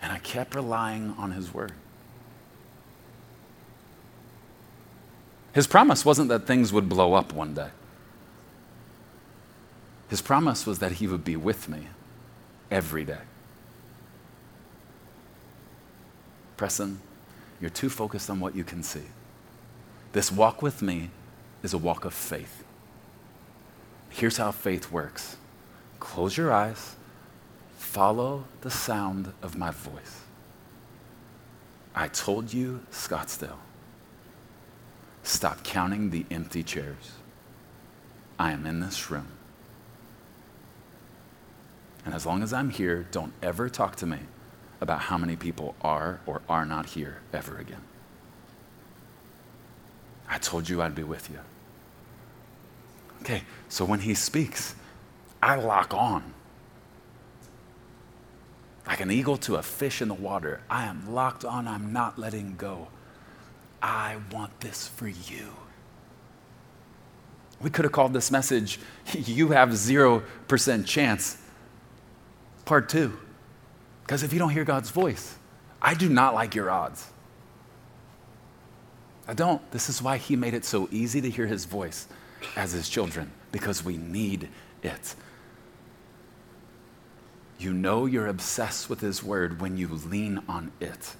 And 0.00 0.12
I 0.12 0.15
kept 0.26 0.56
relying 0.56 1.14
on 1.16 1.30
His 1.30 1.54
word. 1.54 1.72
His 5.52 5.68
promise 5.68 6.04
wasn't 6.04 6.28
that 6.30 6.46
things 6.46 6.72
would 6.72 6.88
blow 6.88 7.14
up 7.14 7.32
one 7.32 7.54
day. 7.54 7.68
His 10.08 10.20
promise 10.20 10.66
was 10.66 10.80
that 10.80 10.92
He 10.92 11.06
would 11.06 11.24
be 11.24 11.36
with 11.36 11.68
me 11.68 11.86
every 12.72 13.04
day. 13.04 13.20
Preston, 16.56 17.00
you're 17.60 17.70
too 17.70 17.88
focused 17.88 18.28
on 18.28 18.40
what 18.40 18.56
you 18.56 18.64
can 18.64 18.82
see. 18.82 19.04
This 20.12 20.32
walk 20.32 20.60
with 20.60 20.82
me 20.82 21.10
is 21.62 21.72
a 21.72 21.78
walk 21.78 22.04
of 22.04 22.12
faith. 22.12 22.64
Here's 24.10 24.38
how 24.38 24.50
faith 24.50 24.90
works 24.90 25.36
close 26.00 26.36
your 26.36 26.52
eyes, 26.52 26.96
follow 27.96 28.44
the 28.60 28.70
sound 28.70 29.32
of 29.40 29.56
my 29.56 29.70
voice. 29.70 30.20
I 31.94 32.08
told 32.08 32.52
you, 32.52 32.80
Scottsdale, 32.92 33.56
stop 35.22 35.64
counting 35.64 36.10
the 36.10 36.26
empty 36.30 36.62
chairs. 36.62 37.12
I 38.38 38.52
am 38.52 38.66
in 38.66 38.80
this 38.80 39.10
room. 39.10 39.28
And 42.04 42.12
as 42.12 42.26
long 42.26 42.42
as 42.42 42.52
I'm 42.52 42.68
here, 42.68 43.06
don't 43.12 43.32
ever 43.42 43.70
talk 43.70 43.96
to 43.96 44.06
me 44.06 44.18
about 44.82 45.00
how 45.00 45.16
many 45.16 45.34
people 45.34 45.74
are 45.80 46.20
or 46.26 46.42
are 46.50 46.66
not 46.66 46.84
here 46.84 47.22
ever 47.32 47.56
again. 47.56 47.80
I 50.28 50.36
told 50.36 50.68
you 50.68 50.82
I'd 50.82 50.94
be 50.94 51.02
with 51.02 51.30
you. 51.30 51.38
Okay, 53.22 53.44
so 53.70 53.86
when 53.86 54.00
he 54.00 54.12
speaks, 54.12 54.74
I 55.42 55.54
lock 55.54 55.94
on. 55.94 56.34
Like 58.86 59.00
an 59.00 59.10
eagle 59.10 59.36
to 59.38 59.56
a 59.56 59.62
fish 59.62 60.00
in 60.00 60.08
the 60.08 60.14
water, 60.14 60.60
I 60.70 60.84
am 60.84 61.12
locked 61.12 61.44
on, 61.44 61.66
I'm 61.66 61.92
not 61.92 62.18
letting 62.18 62.54
go. 62.56 62.88
I 63.82 64.16
want 64.32 64.60
this 64.60 64.88
for 64.88 65.08
you. 65.08 65.54
We 67.60 67.70
could 67.70 67.84
have 67.84 67.92
called 67.92 68.12
this 68.12 68.30
message, 68.30 68.78
You 69.14 69.48
Have 69.48 69.70
0% 69.70 70.86
Chance 70.86 71.38
part 72.64 72.88
two. 72.88 73.18
Because 74.02 74.22
if 74.22 74.32
you 74.32 74.38
don't 74.38 74.50
hear 74.50 74.64
God's 74.64 74.90
voice, 74.90 75.36
I 75.80 75.94
do 75.94 76.08
not 76.08 76.34
like 76.34 76.54
your 76.54 76.70
odds. 76.70 77.08
I 79.26 79.34
don't. 79.34 79.68
This 79.72 79.88
is 79.88 80.00
why 80.00 80.18
He 80.18 80.36
made 80.36 80.54
it 80.54 80.64
so 80.64 80.88
easy 80.92 81.20
to 81.20 81.30
hear 81.30 81.46
His 81.46 81.64
voice 81.64 82.06
as 82.54 82.72
His 82.72 82.88
children, 82.88 83.32
because 83.50 83.84
we 83.84 83.96
need 83.96 84.48
it. 84.82 85.14
You 87.58 87.72
know 87.72 88.06
you're 88.06 88.26
obsessed 88.26 88.90
with 88.90 89.00
His 89.00 89.22
Word 89.22 89.60
when 89.60 89.76
you 89.76 89.88
lean 89.88 90.42
on 90.48 90.72
it 90.80 91.14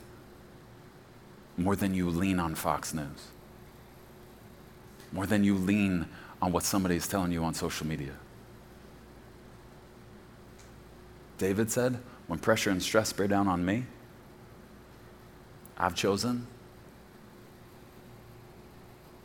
more 1.56 1.76
than 1.76 1.94
you 1.94 2.10
lean 2.10 2.38
on 2.38 2.54
Fox 2.54 2.92
News, 2.92 3.28
more 5.12 5.26
than 5.26 5.42
you 5.42 5.54
lean 5.54 6.06
on 6.42 6.52
what 6.52 6.62
somebody 6.62 6.96
is 6.96 7.08
telling 7.08 7.32
you 7.32 7.42
on 7.44 7.54
social 7.54 7.86
media. 7.86 8.12
David 11.38 11.70
said, 11.70 11.98
When 12.26 12.38
pressure 12.38 12.70
and 12.70 12.82
stress 12.82 13.12
bear 13.12 13.28
down 13.28 13.48
on 13.48 13.64
me, 13.64 13.84
I've 15.78 15.94
chosen 15.94 16.46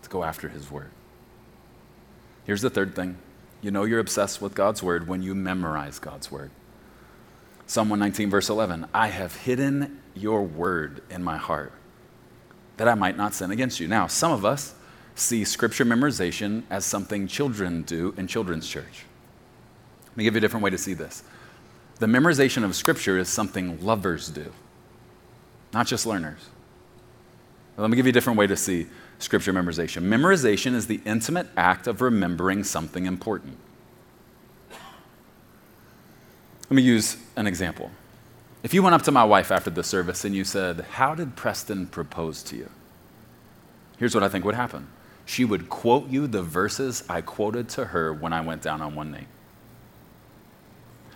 to 0.03 0.09
go 0.09 0.23
after 0.23 0.49
His 0.49 0.71
Word. 0.71 0.91
Here's 2.45 2.61
the 2.61 2.69
third 2.69 2.95
thing 2.95 3.17
you 3.61 3.71
know 3.71 3.83
you're 3.83 3.99
obsessed 3.99 4.41
with 4.41 4.55
God's 4.55 4.81
Word 4.81 5.07
when 5.07 5.21
you 5.21 5.35
memorize 5.35 5.99
God's 5.99 6.31
Word. 6.31 6.51
Psalm 7.71 7.87
119, 7.87 8.29
verse 8.29 8.49
11 8.49 8.85
I 8.93 9.07
have 9.07 9.33
hidden 9.33 10.01
your 10.13 10.43
word 10.43 11.01
in 11.09 11.23
my 11.23 11.37
heart 11.37 11.71
that 12.75 12.89
I 12.89 12.95
might 12.95 13.15
not 13.15 13.33
sin 13.33 13.49
against 13.49 13.79
you. 13.79 13.87
Now, 13.87 14.07
some 14.07 14.33
of 14.33 14.43
us 14.43 14.75
see 15.15 15.45
scripture 15.45 15.85
memorization 15.85 16.63
as 16.69 16.83
something 16.83 17.27
children 17.27 17.83
do 17.83 18.13
in 18.17 18.27
children's 18.27 18.67
church. 18.67 19.05
Let 20.05 20.17
me 20.17 20.25
give 20.25 20.33
you 20.33 20.39
a 20.39 20.41
different 20.41 20.65
way 20.65 20.69
to 20.69 20.77
see 20.77 20.93
this. 20.93 21.23
The 21.99 22.07
memorization 22.07 22.65
of 22.65 22.75
scripture 22.75 23.17
is 23.17 23.29
something 23.29 23.81
lovers 23.81 24.27
do, 24.27 24.51
not 25.71 25.87
just 25.87 26.05
learners. 26.05 26.49
Let 27.77 27.89
me 27.89 27.95
give 27.95 28.05
you 28.05 28.09
a 28.09 28.11
different 28.11 28.37
way 28.37 28.47
to 28.47 28.57
see 28.57 28.87
scripture 29.17 29.53
memorization. 29.53 30.03
Memorization 30.09 30.73
is 30.73 30.87
the 30.87 30.99
intimate 31.05 31.47
act 31.55 31.87
of 31.87 32.01
remembering 32.01 32.65
something 32.65 33.05
important. 33.05 33.57
Let 36.71 36.75
me 36.77 36.83
use 36.83 37.17
an 37.35 37.47
example. 37.47 37.91
If 38.63 38.73
you 38.73 38.81
went 38.81 38.95
up 38.95 39.01
to 39.01 39.11
my 39.11 39.25
wife 39.25 39.51
after 39.51 39.69
the 39.69 39.83
service 39.83 40.23
and 40.23 40.33
you 40.33 40.45
said, 40.45 40.79
How 40.91 41.13
did 41.13 41.35
Preston 41.35 41.85
propose 41.87 42.41
to 42.43 42.55
you? 42.55 42.69
Here's 43.97 44.15
what 44.15 44.23
I 44.23 44.29
think 44.29 44.45
would 44.45 44.55
happen 44.55 44.87
she 45.25 45.43
would 45.43 45.67
quote 45.67 46.07
you 46.07 46.27
the 46.27 46.41
verses 46.41 47.03
I 47.09 47.19
quoted 47.19 47.67
to 47.71 47.83
her 47.83 48.13
when 48.13 48.31
I 48.31 48.39
went 48.39 48.61
down 48.61 48.81
on 48.81 48.95
one 48.95 49.11
knee. 49.11 49.27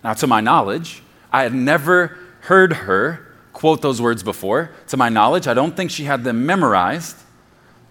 Now, 0.03 0.11
to 0.15 0.27
my 0.27 0.41
knowledge, 0.41 1.01
I 1.31 1.43
had 1.43 1.53
never 1.53 2.17
heard 2.41 2.73
her 2.73 3.25
quote 3.53 3.81
those 3.81 4.01
words 4.01 4.23
before. 4.23 4.71
To 4.89 4.97
my 4.97 5.07
knowledge, 5.07 5.47
I 5.47 5.53
don't 5.53 5.77
think 5.77 5.89
she 5.89 6.03
had 6.03 6.25
them 6.25 6.45
memorized, 6.45 7.15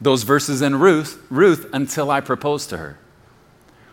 those 0.03 0.23
verses 0.25 0.61
in 0.61 0.81
Ruth, 0.81 1.25
Ruth 1.31 1.67
until 1.73 2.11
I 2.11 2.21
proposed 2.21 2.69
to 2.69 2.77
her. 2.77 2.99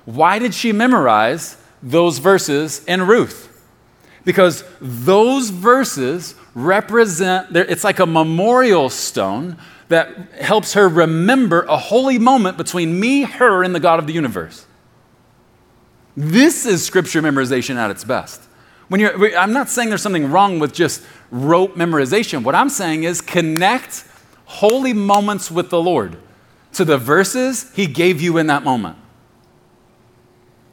Why 0.04 0.40
did 0.40 0.54
she 0.54 0.74
memorize 0.74 1.56
those 1.82 2.18
verses 2.18 2.84
in 2.84 3.08
Ruth? 3.08 3.48
Because 4.24 4.64
those 4.80 5.50
verses 5.50 6.36
represent, 6.54 7.56
it's 7.56 7.84
like 7.84 8.00
a 8.00 8.06
memorial 8.06 8.90
stone 8.90 9.58
that 9.88 10.08
helps 10.34 10.74
her 10.74 10.88
remember 10.88 11.64
a 11.64 11.78
holy 11.78 12.18
moment 12.18 12.58
between 12.58 13.00
me, 13.00 13.24
her, 13.24 13.64
and 13.64 13.76
the 13.76 13.80
God 13.80 14.00
of 14.00 14.08
the 14.08 14.14
universe. 14.14 14.66
This 16.16 16.66
is 16.66 16.86
scripture 16.86 17.22
memorization 17.22 17.76
at 17.76 17.92
its 17.92 18.04
best. 18.04 18.42
When 18.90 19.00
you're, 19.00 19.38
I'm 19.38 19.54
not 19.54 19.70
saying 19.70 19.90
there's 19.90 20.02
something 20.02 20.30
wrong 20.30 20.60
with 20.60 20.74
just 20.74 21.02
rote 21.30 21.78
memorization. 21.78 22.44
What 22.44 22.56
I'm 22.56 22.70
saying 22.70 23.04
is 23.04 23.22
connect 23.22 24.06
holy 24.46 24.94
moments 24.94 25.50
with 25.50 25.70
the 25.70 25.82
Lord 25.82 26.18
to 26.74 26.86
the 26.86 26.98
verses 26.98 27.72
He 27.74 27.88
gave 27.88 28.22
you 28.22 28.38
in 28.38 28.48
that 28.48 28.64
moment. 28.64 28.98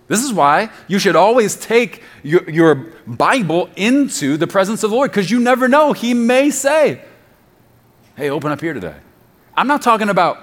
This 0.08 0.24
is 0.24 0.32
why 0.32 0.70
you 0.88 0.98
should 0.98 1.16
always 1.16 1.54
take 1.54 2.02
your, 2.22 2.48
your 2.48 2.74
Bible 3.06 3.68
into 3.76 4.38
the 4.38 4.46
presence 4.46 4.82
of 4.82 4.90
the 4.90 4.96
Lord 4.96 5.10
because 5.10 5.30
you 5.30 5.38
never 5.38 5.68
know. 5.68 5.92
He 5.92 6.14
may 6.14 6.50
say, 6.50 7.02
Hey, 8.16 8.30
open 8.30 8.50
up 8.50 8.60
here 8.60 8.74
today. 8.74 8.96
I'm 9.56 9.68
not 9.68 9.82
talking 9.82 10.08
about 10.08 10.38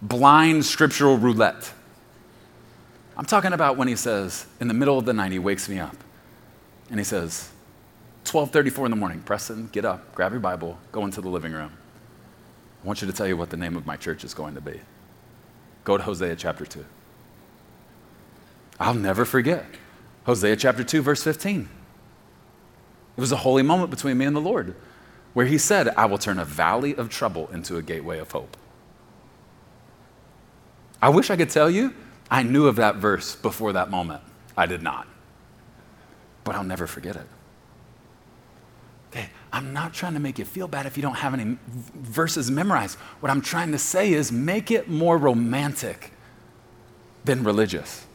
blind 0.00 0.64
scriptural 0.64 1.16
roulette. 1.16 1.72
I'm 3.16 3.24
talking 3.24 3.52
about 3.52 3.76
when 3.76 3.88
he 3.88 3.96
says, 3.96 4.46
in 4.60 4.68
the 4.68 4.74
middle 4.74 4.98
of 4.98 5.06
the 5.06 5.14
night, 5.14 5.32
he 5.32 5.38
wakes 5.38 5.68
me 5.68 5.78
up 5.78 5.96
and 6.90 7.00
he 7.00 7.04
says, 7.04 7.50
12:34 8.24 8.84
in 8.84 8.90
the 8.90 8.96
morning, 8.96 9.20
Preston, 9.20 9.68
get 9.72 9.84
up, 9.84 10.14
grab 10.14 10.32
your 10.32 10.40
Bible, 10.40 10.78
go 10.92 11.04
into 11.04 11.20
the 11.20 11.28
living 11.28 11.52
room. 11.52 11.72
I 12.84 12.86
want 12.86 13.00
you 13.00 13.06
to 13.06 13.12
tell 13.12 13.26
you 13.26 13.36
what 13.36 13.50
the 13.50 13.56
name 13.56 13.76
of 13.76 13.86
my 13.86 13.96
church 13.96 14.22
is 14.22 14.34
going 14.34 14.54
to 14.54 14.60
be. 14.60 14.80
Go 15.84 15.96
to 15.96 16.02
Hosea 16.02 16.36
chapter 16.36 16.66
2. 16.66 16.84
I'll 18.78 18.94
never 18.94 19.24
forget. 19.24 19.64
Hosea 20.24 20.56
chapter 20.56 20.84
2, 20.84 21.02
verse 21.02 21.22
15. 21.22 21.68
It 23.16 23.20
was 23.20 23.32
a 23.32 23.36
holy 23.36 23.62
moment 23.62 23.90
between 23.90 24.18
me 24.18 24.24
and 24.24 24.36
the 24.36 24.40
Lord 24.40 24.74
where 25.32 25.46
he 25.46 25.58
said, 25.58 25.88
I 25.90 26.06
will 26.06 26.16
turn 26.16 26.38
a 26.38 26.44
valley 26.46 26.94
of 26.94 27.10
trouble 27.10 27.48
into 27.52 27.76
a 27.76 27.82
gateway 27.82 28.18
of 28.18 28.30
hope. 28.30 28.56
I 31.02 31.10
wish 31.10 31.28
I 31.28 31.36
could 31.36 31.50
tell 31.50 31.68
you 31.68 31.92
I 32.30 32.42
knew 32.42 32.66
of 32.66 32.76
that 32.76 32.96
verse 32.96 33.36
before 33.36 33.74
that 33.74 33.90
moment. 33.90 34.22
I 34.56 34.64
did 34.64 34.82
not. 34.82 35.06
But 36.42 36.54
I'll 36.54 36.64
never 36.64 36.86
forget 36.86 37.16
it. 37.16 37.26
Okay, 39.10 39.28
I'm 39.52 39.74
not 39.74 39.92
trying 39.92 40.14
to 40.14 40.20
make 40.20 40.38
you 40.38 40.46
feel 40.46 40.68
bad 40.68 40.86
if 40.86 40.96
you 40.96 41.02
don't 41.02 41.16
have 41.16 41.34
any 41.34 41.58
verses 41.94 42.50
memorized. 42.50 42.96
What 43.20 43.30
I'm 43.30 43.42
trying 43.42 43.72
to 43.72 43.78
say 43.78 44.14
is 44.14 44.32
make 44.32 44.70
it 44.70 44.88
more 44.88 45.18
romantic 45.18 46.12
than 47.24 47.44
religious. 47.44 48.05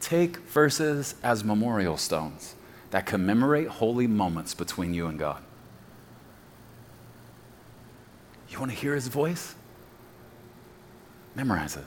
Take 0.00 0.38
verses 0.38 1.14
as 1.22 1.44
memorial 1.44 1.96
stones 1.96 2.54
that 2.90 3.06
commemorate 3.06 3.68
holy 3.68 4.06
moments 4.06 4.54
between 4.54 4.94
you 4.94 5.06
and 5.06 5.18
God. 5.18 5.42
You 8.48 8.58
want 8.58 8.72
to 8.72 8.76
hear 8.76 8.94
his 8.94 9.08
voice? 9.08 9.54
Memorize 11.36 11.76
it. 11.76 11.84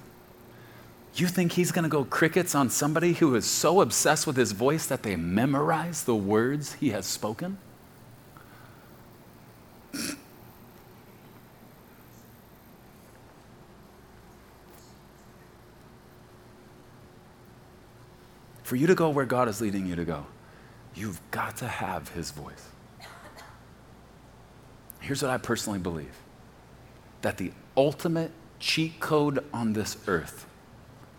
You 1.16 1.28
think 1.28 1.51
he's 1.51 1.72
going 1.72 1.84
to 1.84 1.89
go 1.89 2.05
crickets 2.05 2.55
on 2.55 2.70
somebody 2.70 3.14
who 3.14 3.36
is 3.36 3.45
so 3.45 3.82
obsessed 3.82 4.26
with 4.26 4.36
his 4.36 4.51
voice 4.51 4.86
that 4.88 5.03
they 5.03 5.16
memorize 5.16 6.05
the 6.05 6.16
words 6.16 6.74
he 6.74 6.89
has 6.89 7.05
spoken? 7.05 7.57
For 18.74 18.78
you 18.78 18.88
to 18.88 18.96
go 18.96 19.12
where 19.12 19.28
God 19.28 19.48
is 19.50 19.62
leading 19.62 19.86
you 19.86 19.96
to 19.96 20.04
go, 20.04 20.26
you've 20.96 21.22
got 21.30 21.58
to 21.58 21.68
have 21.68 22.10
His 22.10 22.32
voice. 22.32 22.70
Here's 25.00 25.22
what 25.22 25.30
I 25.30 25.38
personally 25.38 25.78
believe 25.78 26.18
that 27.22 27.38
the 27.38 27.52
ultimate 27.78 28.32
cheat 28.58 29.00
code 29.00 29.46
on 29.54 29.74
this 29.74 29.98
earth 30.08 30.48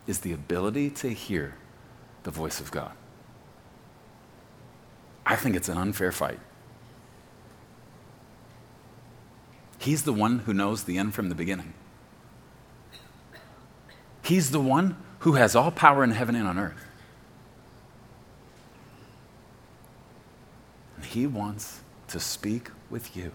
is 0.09 0.19
the 0.19 0.33
ability 0.33 0.91
to 0.91 1.11
hear 1.11 1.55
the 2.25 2.33
voice 2.33 2.59
of 2.59 2.73
God. 2.73 2.91
I 5.25 5.37
think 5.37 5.55
it's 5.55 5.69
an 5.69 5.79
unfair 5.79 6.11
fight. 6.11 6.41
He's 9.79 10.03
the 10.03 10.13
one 10.13 10.41
who 10.41 10.53
knows 10.53 10.83
the 10.83 10.99
end 10.99 11.15
from 11.15 11.29
the 11.29 11.37
beginning. 11.37 11.73
He's 14.25 14.51
the 14.51 14.59
one 14.59 14.97
who 15.21 15.35
has 15.35 15.55
all 15.55 15.71
power 15.71 16.03
in 16.03 16.11
heaven 16.11 16.35
and 16.35 16.49
on 16.49 16.59
earth. 16.59 16.85
He 21.15 21.29
wants 21.29 21.81
to 22.09 22.19
speak 22.19 22.71
with 22.91 23.17
you 23.17 23.31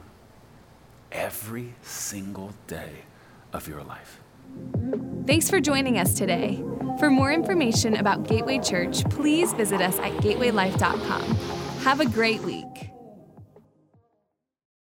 every 1.14 1.76
single 1.82 2.52
day 2.68 3.06
of 3.54 3.70
your 3.70 3.84
life. 3.84 4.20
Thanks 5.26 5.50
for 5.50 5.62
joining 5.62 5.98
us 5.98 6.14
today. 6.14 6.62
For 7.00 7.10
more 7.10 7.32
information 7.32 7.96
about 7.96 8.28
Gateway 8.28 8.60
Church, 8.60 9.06
please 9.10 9.54
visit 9.54 9.80
us 9.80 9.98
at 10.00 10.12
gatewaylife.com. 10.18 11.22
Have 11.86 12.02
a 12.02 12.06
great 12.06 12.42
week. 12.42 12.92